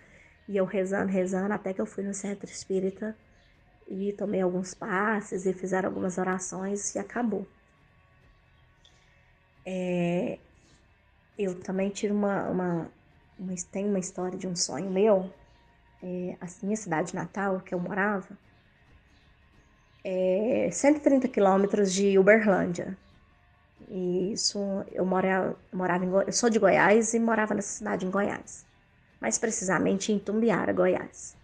E 0.48 0.56
eu 0.56 0.64
rezando, 0.64 1.10
rezando, 1.10 1.52
até 1.52 1.74
que 1.74 1.80
eu 1.80 1.86
fui 1.86 2.02
no 2.02 2.14
centro 2.14 2.46
espírita 2.46 3.14
e 3.88 4.12
tomei 4.12 4.42
alguns 4.42 4.74
passes 4.74 5.46
e 5.46 5.52
fizeram 5.52 5.88
algumas 5.88 6.18
orações 6.18 6.94
e 6.94 6.98
acabou. 6.98 7.46
É, 9.64 10.38
eu 11.38 11.58
também 11.60 11.88
tive 11.90 12.12
uma, 12.12 12.48
uma, 12.48 12.90
uma, 13.38 13.54
tem 13.72 13.86
uma 13.86 13.98
história 13.98 14.38
de 14.38 14.46
um 14.46 14.54
sonho 14.54 14.90
meu, 14.90 15.32
é, 16.02 16.36
a 16.40 16.46
minha 16.62 16.76
cidade 16.76 17.14
natal, 17.14 17.60
que 17.60 17.74
eu 17.74 17.80
morava, 17.80 18.38
é 20.04 20.68
130 20.70 21.28
quilômetros 21.28 21.92
de 21.92 22.18
Uberlândia. 22.18 22.96
E 23.88 24.32
isso 24.32 24.58
eu 24.92 25.06
morava, 25.06 25.58
morava 25.72 26.04
em, 26.04 26.08
eu 26.08 26.32
sou 26.32 26.50
de 26.50 26.58
Goiás 26.58 27.14
e 27.14 27.18
morava 27.18 27.54
nessa 27.54 27.78
cidade 27.78 28.04
em 28.04 28.10
Goiás. 28.10 28.66
Mais 29.20 29.38
precisamente 29.38 30.12
em 30.12 30.18
Tumbiara, 30.18 30.72
Goiás. 30.72 31.37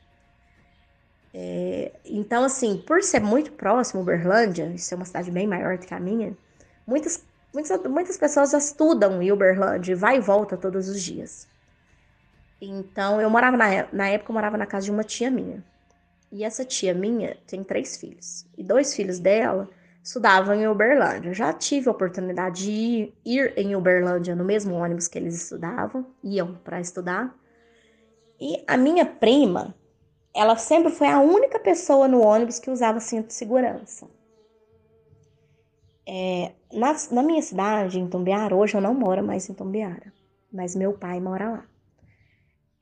É, 1.36 1.90
então, 2.04 2.44
assim, 2.44 2.78
por 2.86 3.02
ser 3.02 3.20
muito 3.20 3.50
próximo, 3.50 4.02
Uberlândia, 4.02 4.66
isso 4.72 4.94
é 4.94 4.96
uma 4.96 5.04
cidade 5.04 5.32
bem 5.32 5.48
maior 5.48 5.76
do 5.76 5.84
que 5.84 5.92
a 5.92 5.98
minha, 5.98 6.32
muitas, 6.86 7.24
muitas, 7.52 7.82
muitas 7.90 8.16
pessoas 8.16 8.52
estudam 8.52 9.20
em 9.20 9.32
Uberlândia, 9.32 9.96
vai 9.96 10.18
e 10.18 10.20
volta 10.20 10.56
todos 10.56 10.88
os 10.88 11.02
dias. 11.02 11.48
Então, 12.60 13.20
eu 13.20 13.28
morava 13.28 13.56
na, 13.56 13.66
na 13.92 14.08
época, 14.08 14.30
eu 14.30 14.34
morava 14.34 14.56
na 14.56 14.64
casa 14.64 14.84
de 14.84 14.92
uma 14.92 15.02
tia 15.02 15.28
minha. 15.28 15.62
E 16.30 16.44
essa 16.44 16.64
tia 16.64 16.94
minha 16.94 17.36
tem 17.48 17.64
três 17.64 17.96
filhos. 17.96 18.46
E 18.56 18.62
dois 18.62 18.94
filhos 18.94 19.18
dela 19.18 19.68
estudavam 20.02 20.54
em 20.54 20.68
Uberlândia. 20.68 21.30
Eu 21.30 21.34
já 21.34 21.52
tive 21.52 21.88
a 21.88 21.92
oportunidade 21.92 22.64
de 22.64 22.70
ir, 22.70 23.14
ir 23.24 23.54
em 23.56 23.74
Uberlândia 23.74 24.36
no 24.36 24.44
mesmo 24.44 24.74
ônibus 24.74 25.08
que 25.08 25.18
eles 25.18 25.34
estudavam, 25.34 26.06
iam 26.22 26.54
para 26.54 26.80
estudar. 26.80 27.34
E 28.40 28.62
a 28.66 28.76
minha 28.76 29.04
prima, 29.04 29.74
ela 30.34 30.56
sempre 30.56 30.90
foi 30.90 31.06
a 31.06 31.20
única 31.20 31.60
pessoa 31.60 32.08
no 32.08 32.20
ônibus 32.20 32.58
que 32.58 32.70
usava 32.70 32.98
cinto 32.98 33.28
de 33.28 33.34
segurança. 33.34 34.08
É, 36.06 36.52
na, 36.72 36.94
na, 37.12 37.22
minha 37.22 37.40
cidade, 37.40 37.98
em 37.98 38.08
Tumbiara, 38.08 38.54
hoje 38.54 38.76
eu 38.76 38.80
não 38.80 38.92
moro 38.92 39.24
mais 39.24 39.48
em 39.48 39.54
Tumbiara, 39.54 40.12
mas 40.52 40.74
meu 40.74 40.92
pai 40.92 41.20
mora 41.20 41.50
lá. 41.50 41.66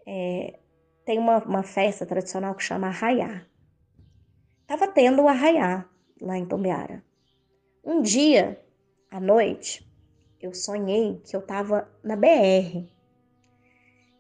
É, 0.07 0.59
tem 1.05 1.19
uma, 1.19 1.39
uma, 1.45 1.63
festa 1.63 2.07
tradicional 2.07 2.55
que 2.55 2.65
chama 2.65 2.89
Arraiá. 2.89 3.47
Tava 4.67 4.89
tendo 4.89 5.23
o 5.23 5.29
Arraiá 5.29 5.85
lá 6.21 6.39
em 6.39 6.47
Tumbiara. 6.47 7.05
Um 7.85 8.01
dia, 8.01 8.61
à 9.11 9.21
noite, 9.21 9.87
eu 10.41 10.55
sonhei 10.55 11.21
que 11.25 11.37
eu 11.37 11.43
tava 11.43 11.89
na 12.03 12.17
BR 12.17 12.89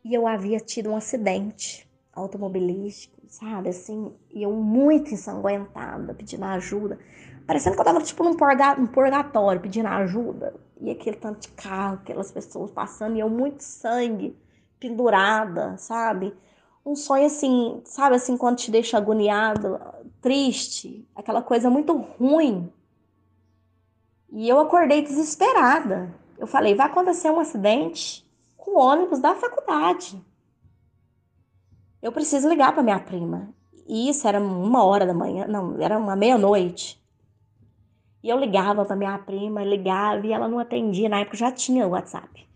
e 0.04 0.14
eu 0.14 0.26
havia 0.26 0.58
tido 0.58 0.90
um 0.90 0.96
acidente 0.96 1.88
automobilístico, 2.12 3.21
sabe? 3.32 3.70
Assim, 3.70 4.14
e 4.30 4.42
eu 4.42 4.52
muito 4.52 5.12
ensanguentada, 5.14 6.12
pedindo 6.12 6.44
ajuda. 6.44 6.98
Parecendo 7.46 7.74
que 7.74 7.80
eu 7.80 7.84
tava 7.84 8.02
tipo 8.02 8.22
num 8.22 8.36
purgatório, 8.86 9.60
pedindo 9.60 9.88
ajuda. 9.88 10.54
E 10.78 10.90
aquele 10.90 11.16
tanto 11.16 11.40
de 11.40 11.48
carro, 11.48 11.94
aquelas 11.94 12.30
pessoas 12.30 12.70
passando, 12.70 13.16
e 13.16 13.20
eu 13.20 13.30
muito 13.30 13.62
sangue, 13.62 14.36
pendurada, 14.78 15.78
sabe? 15.78 16.34
Um 16.84 16.94
sonho 16.94 17.24
assim, 17.24 17.80
sabe 17.84 18.16
assim, 18.16 18.36
quando 18.36 18.58
te 18.58 18.70
deixa 18.70 18.98
agoniado, 18.98 19.80
triste, 20.20 21.08
aquela 21.14 21.40
coisa 21.40 21.70
muito 21.70 21.96
ruim. 21.96 22.70
E 24.30 24.46
eu 24.46 24.60
acordei 24.60 25.02
desesperada. 25.02 26.14
Eu 26.36 26.46
falei, 26.46 26.74
vai 26.74 26.86
acontecer 26.86 27.30
um 27.30 27.40
acidente 27.40 28.28
com 28.58 28.72
o 28.72 28.78
ônibus 28.78 29.20
da 29.20 29.34
faculdade 29.34 30.22
eu 32.02 32.10
preciso 32.10 32.48
ligar 32.48 32.72
para 32.72 32.82
minha 32.82 32.98
prima. 32.98 33.48
E 33.86 34.08
isso 34.08 34.26
era 34.26 34.40
uma 34.40 34.84
hora 34.84 35.06
da 35.06 35.14
manhã, 35.14 35.46
não, 35.46 35.80
era 35.80 35.96
uma 35.96 36.16
meia-noite. 36.16 37.00
E 38.22 38.28
eu 38.28 38.38
ligava 38.38 38.84
para 38.84 38.96
minha 38.96 39.18
prima, 39.18 39.64
ligava 39.64 40.26
e 40.26 40.32
ela 40.32 40.48
não 40.48 40.58
atendia. 40.58 41.08
Na 41.08 41.20
época 41.20 41.36
já 41.36 41.50
tinha 41.50 41.86
o 41.86 41.90
WhatsApp. 41.90 42.48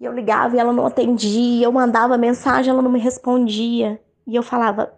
E 0.00 0.04
eu 0.04 0.12
ligava 0.12 0.56
e 0.56 0.58
ela 0.58 0.72
não 0.72 0.86
atendia. 0.86 1.64
Eu 1.64 1.72
mandava 1.72 2.16
mensagem, 2.18 2.70
ela 2.70 2.82
não 2.82 2.90
me 2.90 2.98
respondia. 2.98 4.00
E 4.26 4.34
eu 4.34 4.42
falava: 4.42 4.92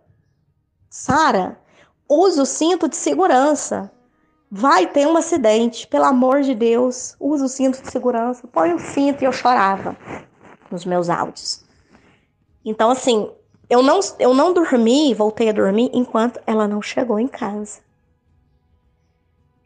Sara, 0.89 1.59
use 2.09 2.41
o 2.41 2.47
cinto 2.47 2.89
de 2.89 2.97
segurança. 2.97 3.91
Vai 4.51 4.87
ter 4.87 5.07
um 5.07 5.17
acidente, 5.17 5.87
pelo 5.89 6.05
amor 6.05 6.43
de 6.43 6.55
Deus. 6.55 7.17
Use 7.19 7.43
o 7.43 7.49
cinto 7.49 7.83
de 7.83 7.91
segurança. 7.91 8.47
Põe 8.47 8.73
o 8.73 8.79
cinto. 8.79 9.23
E 9.23 9.25
eu 9.25 9.33
chorava 9.33 9.97
nos 10.71 10.85
meus 10.85 11.11
áudios. 11.11 11.65
Então, 12.65 12.91
assim, 12.91 13.31
eu 13.69 13.83
não, 13.83 14.01
eu 14.19 14.35
não 14.35 14.53
dormi, 14.53 15.15
voltei 15.15 15.49
a 15.49 15.53
dormir 15.53 15.91
enquanto 15.93 16.41
ela 16.47 16.69
não 16.69 16.83
chegou 16.83 17.19
em 17.19 17.29
casa. 17.29 17.81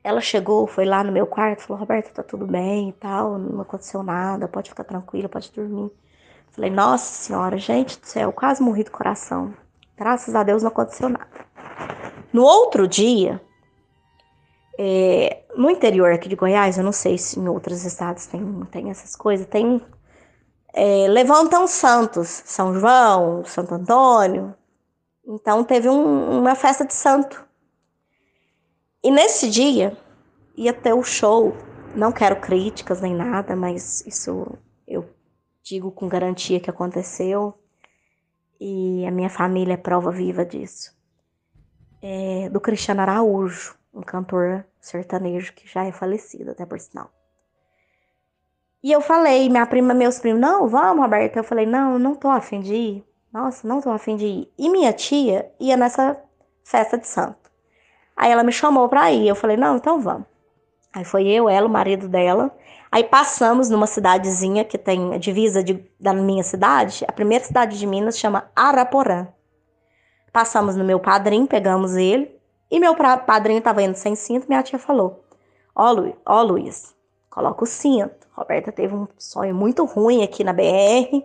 Ela 0.02 0.20
chegou, 0.20 0.66
foi 0.66 0.84
lá 0.84 1.02
no 1.02 1.12
meu 1.12 1.26
quarto, 1.26 1.62
falou: 1.62 1.80
Roberta, 1.80 2.10
tá 2.10 2.22
tudo 2.22 2.46
bem 2.46 2.90
e 2.90 2.92
tal, 2.92 3.38
não 3.38 3.60
aconteceu 3.60 4.02
nada, 4.02 4.48
pode 4.48 4.70
ficar 4.70 4.84
tranquila, 4.84 5.28
pode 5.28 5.52
dormir. 5.52 5.90
Falei: 6.50 6.70
Nossa 6.70 7.24
senhora, 7.24 7.58
gente 7.58 8.00
do 8.00 8.06
céu, 8.06 8.32
quase 8.32 8.62
morri 8.62 8.84
do 8.84 8.90
coração. 8.90 9.52
Graças 9.96 10.34
a 10.34 10.42
Deus 10.42 10.62
não 10.62 10.70
aconteceu 10.70 11.08
nada. 11.08 11.28
No 12.32 12.42
outro 12.42 12.86
dia, 12.86 13.40
é, 14.78 15.42
no 15.56 15.68
interior 15.68 16.12
aqui 16.12 16.28
de 16.28 16.36
Goiás, 16.36 16.78
eu 16.78 16.84
não 16.84 16.92
sei 16.92 17.18
se 17.18 17.40
em 17.40 17.48
outros 17.48 17.84
estados 17.84 18.26
tem, 18.26 18.62
tem 18.70 18.90
essas 18.90 19.16
coisas, 19.16 19.44
tem 19.46 19.82
é, 20.72 21.08
levantam 21.08 21.66
santos, 21.66 22.42
São 22.44 22.74
João, 22.78 23.44
Santo 23.44 23.74
Antônio. 23.74 24.54
Então 25.26 25.64
teve 25.64 25.88
um, 25.88 26.38
uma 26.38 26.54
festa 26.54 26.84
de 26.84 26.94
santo. 26.94 27.46
E 29.02 29.10
nesse 29.10 29.48
dia 29.48 29.96
ia 30.56 30.72
ter 30.72 30.92
o 30.92 31.02
show. 31.02 31.54
Não 31.94 32.12
quero 32.12 32.40
críticas 32.40 33.00
nem 33.00 33.14
nada, 33.14 33.56
mas 33.56 34.04
isso 34.06 34.46
eu 34.86 35.08
digo 35.62 35.90
com 35.90 36.08
garantia 36.08 36.60
que 36.60 36.70
aconteceu. 36.70 37.54
E 38.60 39.06
a 39.06 39.10
minha 39.10 39.30
família 39.30 39.74
é 39.74 39.76
prova 39.76 40.10
viva 40.10 40.44
disso. 40.44 40.96
É, 42.02 42.48
do 42.50 42.60
Cristiano 42.60 43.00
Araújo, 43.00 43.76
um 43.92 44.02
cantor 44.02 44.64
sertanejo 44.80 45.52
que 45.54 45.68
já 45.68 45.84
é 45.84 45.92
falecido, 45.92 46.50
até 46.50 46.64
por 46.64 46.78
sinal. 46.78 47.10
E 48.82 48.92
eu 48.92 49.00
falei, 49.00 49.48
minha 49.48 49.66
prima, 49.66 49.92
meus 49.92 50.18
primos, 50.20 50.40
não, 50.40 50.68
vamos, 50.68 51.02
Roberta. 51.02 51.38
Eu 51.38 51.44
falei, 51.44 51.66
não, 51.66 51.98
não 51.98 52.14
tô 52.14 52.28
afim 52.28 52.60
de 52.60 52.74
ir. 52.74 53.04
Nossa, 53.32 53.66
não 53.66 53.80
tô 53.80 53.90
afim 53.90 54.16
de 54.16 54.26
ir. 54.26 54.52
E 54.56 54.68
minha 54.68 54.92
tia 54.92 55.50
ia 55.58 55.76
nessa 55.76 56.16
festa 56.64 56.96
de 56.96 57.06
santo. 57.06 57.50
Aí 58.16 58.30
ela 58.30 58.44
me 58.44 58.52
chamou 58.52 58.88
pra 58.88 59.12
ir. 59.12 59.26
Eu 59.26 59.34
falei, 59.34 59.56
não, 59.56 59.76
então 59.76 60.00
vamos. 60.00 60.26
Aí 60.92 61.04
foi 61.04 61.26
eu, 61.26 61.48
ela, 61.48 61.66
o 61.66 61.70
marido 61.70 62.08
dela. 62.08 62.50
Aí 62.90 63.04
passamos 63.04 63.68
numa 63.68 63.86
cidadezinha 63.86 64.64
que 64.64 64.78
tem 64.78 65.14
a 65.14 65.18
divisa 65.18 65.62
de, 65.62 65.84
da 66.00 66.14
minha 66.14 66.42
cidade. 66.42 67.04
A 67.06 67.12
primeira 67.12 67.44
cidade 67.44 67.78
de 67.78 67.86
Minas 67.86 68.18
chama 68.18 68.50
Araporã. 68.56 69.28
Passamos 70.32 70.76
no 70.76 70.84
meu 70.84 70.98
padrinho, 70.98 71.46
pegamos 71.46 71.96
ele. 71.96 72.38
E 72.70 72.78
meu 72.78 72.94
padrinho 72.94 73.60
tava 73.60 73.82
indo 73.82 73.96
sem 73.96 74.14
cinto. 74.14 74.46
Minha 74.48 74.62
tia 74.62 74.78
falou: 74.78 75.24
Ó, 75.74 75.90
Luiz, 75.92 76.14
ó, 76.24 76.42
Luiz 76.42 76.94
coloca 77.30 77.64
o 77.64 77.66
cinto. 77.66 78.17
Roberta 78.38 78.70
teve 78.70 78.94
um 78.94 79.08
sonho 79.18 79.52
muito 79.52 79.84
ruim 79.84 80.22
aqui 80.22 80.44
na 80.44 80.52
BR. 80.52 81.24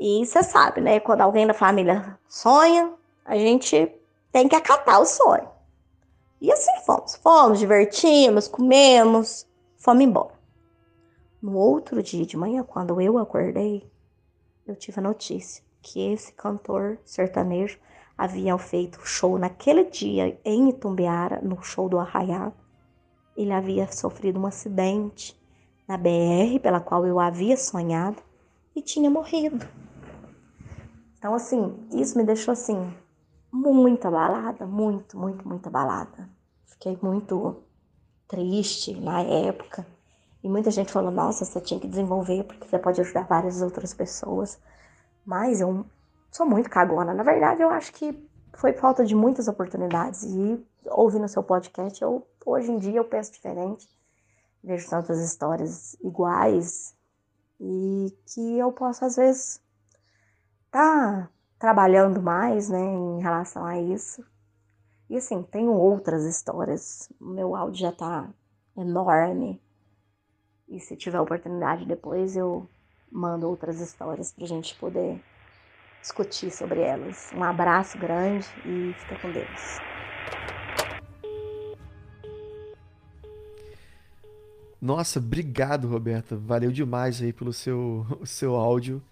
E 0.00 0.24
você 0.24 0.42
sabe, 0.42 0.80
né? 0.80 0.98
Quando 0.98 1.20
alguém 1.20 1.46
da 1.46 1.52
família 1.52 2.18
sonha, 2.26 2.94
a 3.22 3.36
gente 3.36 3.94
tem 4.32 4.48
que 4.48 4.56
acatar 4.56 5.00
o 5.00 5.04
sonho. 5.04 5.46
E 6.40 6.50
assim 6.50 6.72
fomos. 6.86 7.16
Fomos, 7.16 7.58
divertimos, 7.58 8.48
comemos, 8.48 9.46
fomos 9.76 10.02
embora. 10.02 10.32
No 11.40 11.54
outro 11.54 12.02
dia 12.02 12.24
de 12.24 12.36
manhã, 12.36 12.62
quando 12.62 12.98
eu 12.98 13.18
acordei, 13.18 13.90
eu 14.66 14.74
tive 14.74 15.00
a 15.00 15.02
notícia 15.02 15.62
que 15.82 16.12
esse 16.12 16.32
cantor 16.32 16.98
sertanejo 17.04 17.78
havia 18.16 18.56
feito 18.56 19.06
show 19.06 19.36
naquele 19.36 19.84
dia 19.84 20.40
em 20.44 20.70
Itumbiara, 20.70 21.40
no 21.42 21.62
show 21.62 21.90
do 21.90 21.98
Arraiá. 21.98 22.52
Ele 23.36 23.52
havia 23.52 23.90
sofrido 23.92 24.40
um 24.40 24.46
acidente 24.46 25.41
na 25.86 25.96
BR 25.96 26.58
pela 26.60 26.80
qual 26.80 27.06
eu 27.06 27.18
havia 27.18 27.56
sonhado 27.56 28.22
e 28.74 28.80
tinha 28.80 29.10
morrido. 29.10 29.66
Então, 31.18 31.34
assim, 31.34 31.74
isso 31.92 32.16
me 32.16 32.24
deixou 32.24 32.52
assim 32.52 32.92
muito 33.52 34.08
abalada, 34.08 34.66
muito, 34.66 35.18
muito, 35.18 35.46
muito 35.46 35.66
abalada. 35.66 36.28
Fiquei 36.66 36.98
muito 37.02 37.62
triste 38.26 38.98
na 38.98 39.22
época. 39.22 39.86
E 40.42 40.48
muita 40.48 40.70
gente 40.70 40.90
falou: 40.90 41.10
"Nossa, 41.10 41.44
você 41.44 41.60
tinha 41.60 41.78
que 41.78 41.86
desenvolver 41.86 42.44
porque 42.44 42.66
você 42.66 42.78
pode 42.78 43.00
ajudar 43.00 43.26
várias 43.26 43.62
outras 43.62 43.94
pessoas". 43.94 44.58
Mas 45.24 45.60
eu 45.60 45.86
sou 46.30 46.46
muito 46.46 46.68
cagona. 46.68 47.14
Na 47.14 47.22
verdade, 47.22 47.62
eu 47.62 47.70
acho 47.70 47.92
que 47.92 48.28
foi 48.54 48.72
falta 48.72 49.04
de 49.04 49.14
muitas 49.14 49.46
oportunidades 49.48 50.24
e 50.24 50.64
ouvindo 50.86 51.28
seu 51.28 51.42
podcast, 51.42 52.02
eu 52.02 52.26
hoje 52.44 52.70
em 52.72 52.78
dia 52.78 52.98
eu 52.98 53.04
penso 53.04 53.32
diferente 53.32 53.88
vejo 54.62 54.88
tantas 54.88 55.18
histórias 55.20 55.94
iguais 56.02 56.94
e 57.60 58.16
que 58.26 58.58
eu 58.58 58.72
posso 58.72 59.04
às 59.04 59.16
vezes 59.16 59.60
tá 60.70 61.28
trabalhando 61.58 62.20
mais, 62.20 62.68
né, 62.68 62.80
em 62.80 63.20
relação 63.20 63.64
a 63.64 63.80
isso. 63.80 64.24
E 65.08 65.16
assim, 65.16 65.42
tenho 65.42 65.72
outras 65.72 66.24
histórias. 66.24 67.08
O 67.20 67.26
meu 67.26 67.54
áudio 67.54 67.82
já 67.82 67.92
tá 67.92 68.28
enorme. 68.76 69.62
E 70.68 70.80
se 70.80 70.96
tiver 70.96 71.20
oportunidade 71.20 71.86
depois 71.86 72.36
eu 72.36 72.68
mando 73.10 73.46
outras 73.46 73.78
histórias 73.80 74.32
pra 74.32 74.46
gente 74.46 74.74
poder 74.76 75.22
discutir 76.00 76.50
sobre 76.50 76.80
elas. 76.80 77.30
Um 77.32 77.42
abraço 77.42 77.98
grande 77.98 78.48
e 78.64 78.94
fica 78.98 79.16
com 79.16 79.30
Deus. 79.30 79.91
Nossa, 84.82 85.20
obrigado, 85.20 85.88
Roberta. 85.88 86.36
Valeu 86.36 86.72
demais 86.72 87.22
aí 87.22 87.32
pelo 87.32 87.52
seu, 87.52 88.04
seu 88.26 88.56
áudio. 88.56 89.02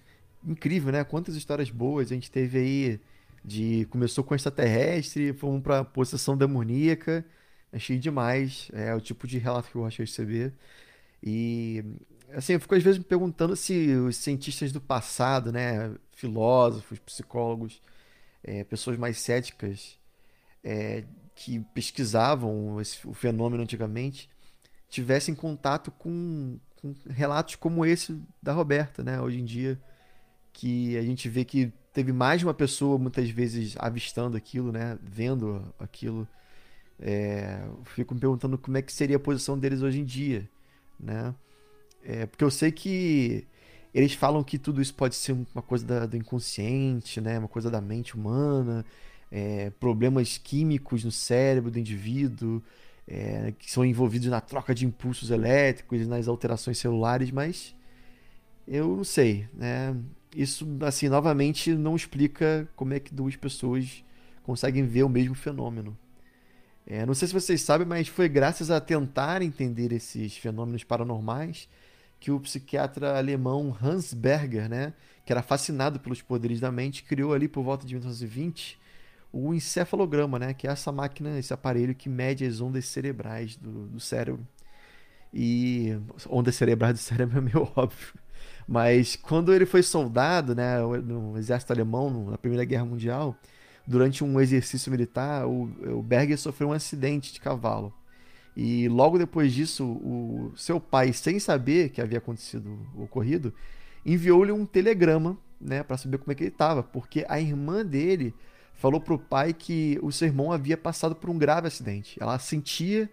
Incrível, 0.44 0.92
né? 0.92 1.04
Quantas 1.04 1.36
histórias 1.36 1.70
boas 1.70 2.10
a 2.10 2.14
gente 2.14 2.30
teve 2.30 2.58
aí 2.58 3.00
de 3.44 3.86
começou 3.86 4.24
com 4.24 4.34
extraterrestre, 4.34 5.32
fomos 5.34 5.62
para 5.62 5.84
possessão 5.84 6.36
demoníaca. 6.36 7.24
Achei 7.72 7.98
demais. 7.98 8.68
É 8.74 8.94
o 8.94 9.00
tipo 9.00 9.28
de 9.28 9.38
relato 9.38 9.70
que 9.70 9.76
eu 9.76 9.82
gosto 9.82 9.98
de 9.98 10.02
receber. 10.04 10.52
E 11.22 11.84
assim, 12.32 12.54
eu 12.54 12.60
fico 12.60 12.74
às 12.74 12.82
vezes 12.82 12.98
me 12.98 13.04
perguntando 13.04 13.56
se 13.56 13.94
os 13.94 14.16
cientistas 14.16 14.72
do 14.72 14.80
passado, 14.80 15.52
né, 15.52 15.94
filósofos, 16.12 16.98
psicólogos, 17.00 17.82
é, 18.42 18.64
pessoas 18.64 18.98
mais 18.98 19.18
céticas 19.18 19.98
é, 20.64 21.04
que 21.34 21.60
pesquisavam 21.74 22.80
esse, 22.80 23.06
o 23.06 23.14
fenômeno 23.14 23.62
antigamente, 23.62 24.28
tivessem 24.90 25.34
contato 25.34 25.90
com, 25.92 26.58
com 26.76 26.94
relatos 27.08 27.54
como 27.54 27.86
esse 27.86 28.20
da 28.42 28.52
Roberta, 28.52 29.02
né? 29.02 29.20
Hoje 29.20 29.40
em 29.40 29.44
dia, 29.44 29.80
que 30.52 30.96
a 30.98 31.02
gente 31.02 31.28
vê 31.28 31.44
que 31.44 31.72
teve 31.92 32.12
mais 32.12 32.40
de 32.40 32.46
uma 32.46 32.54
pessoa 32.54 32.98
muitas 32.98 33.30
vezes 33.30 33.76
avistando 33.78 34.36
aquilo, 34.36 34.72
né? 34.72 34.98
Vendo 35.02 35.72
aquilo. 35.78 36.28
É, 36.98 37.66
fico 37.84 38.14
me 38.14 38.20
perguntando 38.20 38.58
como 38.58 38.76
é 38.76 38.82
que 38.82 38.92
seria 38.92 39.16
a 39.16 39.20
posição 39.20 39.58
deles 39.58 39.80
hoje 39.80 40.00
em 40.00 40.04
dia, 40.04 40.48
né? 40.98 41.34
É, 42.04 42.26
porque 42.26 42.44
eu 42.44 42.50
sei 42.50 42.72
que 42.72 43.46
eles 43.94 44.12
falam 44.14 44.42
que 44.44 44.58
tudo 44.58 44.82
isso 44.82 44.94
pode 44.94 45.14
ser 45.14 45.32
uma 45.32 45.62
coisa 45.62 45.86
da, 45.86 46.06
do 46.06 46.16
inconsciente, 46.16 47.20
né? 47.20 47.38
Uma 47.38 47.48
coisa 47.48 47.70
da 47.70 47.80
mente 47.80 48.14
humana, 48.16 48.84
é, 49.30 49.70
problemas 49.70 50.36
químicos 50.38 51.04
no 51.04 51.12
cérebro 51.12 51.70
do 51.70 51.78
indivíduo, 51.78 52.62
é, 53.10 53.52
que 53.58 53.70
são 53.70 53.84
envolvidos 53.84 54.28
na 54.28 54.40
troca 54.40 54.72
de 54.72 54.86
impulsos 54.86 55.30
elétricos, 55.30 56.06
nas 56.06 56.28
alterações 56.28 56.78
celulares, 56.78 57.32
mas 57.32 57.74
eu 58.68 58.96
não 58.96 59.04
sei, 59.04 59.48
né? 59.52 59.96
Isso, 60.34 60.64
assim, 60.82 61.08
novamente 61.08 61.74
não 61.74 61.96
explica 61.96 62.68
como 62.76 62.94
é 62.94 63.00
que 63.00 63.12
duas 63.12 63.34
pessoas 63.34 64.04
conseguem 64.44 64.86
ver 64.86 65.02
o 65.02 65.08
mesmo 65.08 65.34
fenômeno. 65.34 65.98
É, 66.86 67.04
não 67.04 67.14
sei 67.14 67.26
se 67.26 67.34
vocês 67.34 67.60
sabem, 67.62 67.86
mas 67.86 68.06
foi 68.06 68.28
graças 68.28 68.70
a 68.70 68.80
tentar 68.80 69.42
entender 69.42 69.92
esses 69.92 70.36
fenômenos 70.36 70.84
paranormais 70.84 71.68
que 72.20 72.30
o 72.30 72.38
psiquiatra 72.38 73.18
alemão 73.18 73.76
Hans 73.82 74.14
Berger, 74.14 74.68
né, 74.68 74.92
que 75.24 75.32
era 75.32 75.42
fascinado 75.42 75.98
pelos 75.98 76.22
poderes 76.22 76.60
da 76.60 76.70
mente, 76.70 77.02
criou 77.02 77.32
ali 77.32 77.48
por 77.48 77.64
volta 77.64 77.84
de 77.84 77.94
1920 77.94 78.79
o 79.32 79.54
encefalograma, 79.54 80.38
né, 80.38 80.54
que 80.54 80.66
é 80.66 80.70
essa 80.70 80.90
máquina, 80.90 81.38
esse 81.38 81.52
aparelho 81.52 81.94
que 81.94 82.08
mede 82.08 82.44
as 82.44 82.60
ondas 82.60 82.86
cerebrais 82.86 83.56
do, 83.56 83.86
do 83.86 84.00
cérebro. 84.00 84.46
E 85.32 85.96
ondas 86.28 86.56
cerebrais 86.56 86.94
do 86.94 86.98
cérebro 87.02 87.38
é 87.38 87.40
meio 87.40 87.70
óbvio. 87.76 88.14
Mas 88.66 89.16
quando 89.16 89.52
ele 89.52 89.66
foi 89.66 89.82
soldado, 89.82 90.54
né, 90.54 90.78
no 90.80 91.36
exército 91.36 91.72
alemão 91.72 92.30
na 92.30 92.38
Primeira 92.38 92.64
Guerra 92.64 92.84
Mundial, 92.84 93.36
durante 93.86 94.22
um 94.22 94.40
exercício 94.40 94.90
militar, 94.90 95.46
o, 95.46 95.64
o 95.98 96.02
Berger 96.02 96.38
sofreu 96.38 96.68
um 96.68 96.72
acidente 96.72 97.32
de 97.32 97.40
cavalo. 97.40 97.92
E 98.56 98.88
logo 98.88 99.18
depois 99.18 99.52
disso, 99.52 99.84
o 99.84 100.52
seu 100.56 100.80
pai, 100.80 101.12
sem 101.12 101.38
saber 101.38 101.90
que 101.90 102.00
havia 102.00 102.18
acontecido 102.18 102.78
o 102.94 103.04
ocorrido, 103.04 103.54
enviou-lhe 104.04 104.52
um 104.52 104.66
telegrama, 104.66 105.38
né, 105.60 105.82
para 105.82 105.96
saber 105.96 106.18
como 106.18 106.32
é 106.32 106.34
que 106.34 106.44
ele 106.44 106.50
estava, 106.50 106.82
porque 106.82 107.24
a 107.28 107.40
irmã 107.40 107.84
dele 107.84 108.34
falou 108.80 108.98
pro 108.98 109.18
pai 109.18 109.52
que 109.52 109.98
o 110.02 110.10
seu 110.10 110.26
irmão 110.26 110.50
havia 110.50 110.76
passado 110.76 111.14
por 111.14 111.28
um 111.28 111.36
grave 111.36 111.68
acidente. 111.68 112.16
Ela 112.18 112.38
sentia 112.38 113.10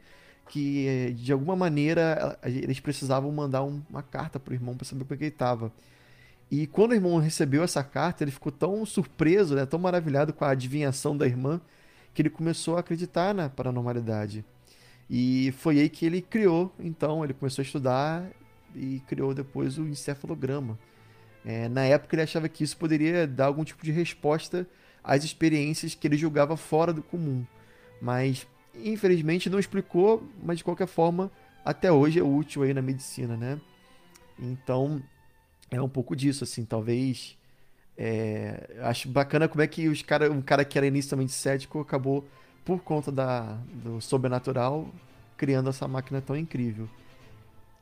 que 0.47 1.13
de 1.17 1.33
alguma 1.33 1.57
maneira 1.57 2.39
eles 2.41 2.79
precisavam 2.79 3.29
mandar 3.33 3.63
uma 3.63 4.01
carta 4.01 4.39
pro 4.39 4.53
irmão 4.53 4.77
para 4.77 4.85
saber 4.85 5.03
como 5.03 5.17
que 5.17 5.25
ele 5.25 5.33
estava. 5.33 5.69
E 6.49 6.67
quando 6.67 6.91
o 6.91 6.95
irmão 6.95 7.17
recebeu 7.17 7.63
essa 7.63 7.83
carta, 7.83 8.23
ele 8.23 8.31
ficou 8.31 8.49
tão 8.49 8.85
surpreso, 8.85 9.55
né, 9.55 9.65
tão 9.65 9.77
maravilhado 9.77 10.31
com 10.31 10.45
a 10.45 10.51
adivinhação 10.51 11.17
da 11.17 11.25
irmã, 11.25 11.59
que 12.13 12.21
ele 12.21 12.29
começou 12.29 12.77
a 12.77 12.79
acreditar 12.79 13.33
na 13.35 13.49
paranormalidade. 13.49 14.45
E 15.09 15.53
foi 15.57 15.81
aí 15.81 15.89
que 15.89 16.05
ele 16.05 16.21
criou, 16.21 16.73
então, 16.79 17.25
ele 17.25 17.33
começou 17.33 17.61
a 17.61 17.65
estudar 17.65 18.25
e 18.73 19.01
criou 19.05 19.33
depois 19.33 19.77
o 19.77 19.85
encefalograma. 19.85 20.79
É, 21.45 21.67
na 21.67 21.83
época 21.83 22.15
ele 22.15 22.21
achava 22.21 22.47
que 22.47 22.63
isso 22.63 22.77
poderia 22.77 23.27
dar 23.27 23.47
algum 23.47 23.65
tipo 23.65 23.83
de 23.83 23.91
resposta 23.91 24.65
às 25.03 25.23
experiências 25.23 25.95
que 25.95 26.07
ele 26.07 26.17
julgava 26.17 26.57
fora 26.57 26.93
do 26.93 27.01
comum. 27.01 27.45
Mas, 28.01 28.47
infelizmente, 28.75 29.49
não 29.49 29.59
explicou, 29.59 30.27
mas 30.43 30.57
de 30.57 30.63
qualquer 30.63 30.87
forma, 30.87 31.31
até 31.63 31.91
hoje 31.91 32.19
é 32.19 32.23
útil 32.23 32.63
aí 32.63 32.73
na 32.73 32.81
medicina, 32.81 33.35
né? 33.35 33.59
Então, 34.39 35.01
é 35.71 35.81
um 35.81 35.89
pouco 35.89 36.15
disso, 36.15 36.43
assim, 36.43 36.65
talvez... 36.65 37.37
É, 37.99 38.75
acho 38.83 39.09
bacana 39.09 39.47
como 39.47 39.63
é 39.63 39.67
que 39.67 39.87
os 39.87 40.03
cara, 40.03 40.31
um 40.31 40.39
cara 40.39 40.63
que 40.63 40.77
era 40.77 40.85
inicialmente 40.85 41.31
cético 41.31 41.79
acabou 41.79 42.23
por 42.63 42.79
conta 42.83 43.11
da, 43.11 43.57
do 43.73 43.99
sobrenatural, 43.99 44.87
criando 45.35 45.69
essa 45.69 45.87
máquina 45.87 46.21
tão 46.21 46.37
incrível. 46.37 46.87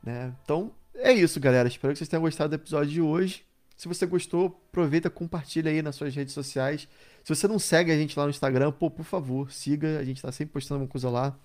Né? 0.02 0.32
Então, 0.42 0.70
é 0.94 1.12
isso, 1.12 1.38
galera. 1.38 1.68
Espero 1.68 1.92
que 1.92 1.98
vocês 1.98 2.08
tenham 2.08 2.22
gostado 2.22 2.50
do 2.50 2.54
episódio 2.54 2.92
de 2.92 3.00
hoje. 3.02 3.44
Se 3.76 3.88
você 3.88 4.06
gostou, 4.06 4.46
aproveita, 4.68 5.10
compartilha 5.10 5.70
aí 5.70 5.82
nas 5.82 5.96
suas 5.96 6.14
redes 6.14 6.32
sociais. 6.32 6.88
Se 7.22 7.34
você 7.34 7.46
não 7.46 7.58
segue 7.58 7.92
a 7.92 7.96
gente 7.96 8.18
lá 8.18 8.24
no 8.24 8.30
Instagram, 8.30 8.72
pô, 8.72 8.90
por 8.90 9.04
favor, 9.04 9.52
siga. 9.52 9.98
A 9.98 10.04
gente 10.04 10.16
está 10.16 10.32
sempre 10.32 10.52
postando 10.52 10.82
uma 10.82 10.88
coisa 10.88 11.10
lá. 11.10 11.38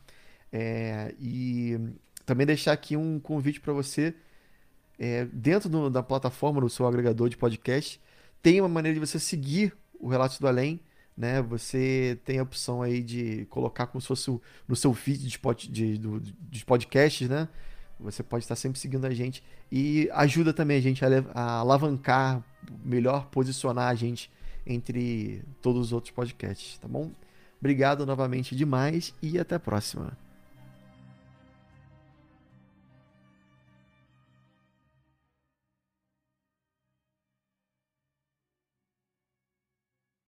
É, 0.52 1.14
e 1.20 1.78
também 2.26 2.46
deixar 2.48 2.72
aqui 2.72 2.96
um 2.96 3.20
convite 3.20 3.60
para 3.60 3.74
você. 3.74 4.16
É, 4.98 5.26
dentro 5.26 5.68
do, 5.70 5.90
da 5.90 6.02
plataforma, 6.02 6.62
do 6.62 6.70
seu 6.70 6.88
agregador 6.88 7.28
de 7.28 7.36
podcast, 7.38 8.00
tem 8.42 8.62
uma 8.62 8.70
maneira 8.70 9.00
de 9.00 9.06
você 9.06 9.20
seguir 9.20 9.76
o 10.00 10.08
Relatos 10.08 10.40
do 10.40 10.48
Além 10.48 10.80
né? 11.16 11.42
Você 11.42 12.20
tem 12.26 12.40
a 12.40 12.44
opção 12.44 12.82
aí 12.82 13.04
de 13.04 13.46
colocar 13.46 13.88
como 13.88 14.02
se 14.02 14.08
fosse 14.08 14.32
no 14.68 14.76
seu 14.76 14.94
feed 14.94 15.28
de, 15.28 15.40
pod, 15.40 15.70
de, 15.70 15.98
de 15.98 16.66
podcasts, 16.66 17.30
né? 17.30 17.48
Você 18.02 18.24
pode 18.24 18.44
estar 18.44 18.56
sempre 18.56 18.80
seguindo 18.80 19.06
a 19.06 19.14
gente 19.14 19.44
e 19.72 20.10
ajuda 20.14 20.54
também 20.54 20.78
a 20.78 20.82
gente 20.82 21.04
a, 21.06 21.08
a 21.34 21.60
alavancar, 21.60 22.44
melhor 22.84 23.28
posicionar 23.28 23.90
a 23.90 23.96
gente 23.96 24.32
entre 24.66 25.44
todos 25.62 25.88
os 25.88 25.94
outros 25.94 26.12
podcasts, 26.12 26.78
tá 26.78 26.88
bom? 26.88 27.12
Obrigado 27.60 28.06
novamente 28.06 28.56
demais 28.56 29.14
e 29.22 29.40
até 29.40 29.56
a 29.56 29.60
próxima. 29.60 30.18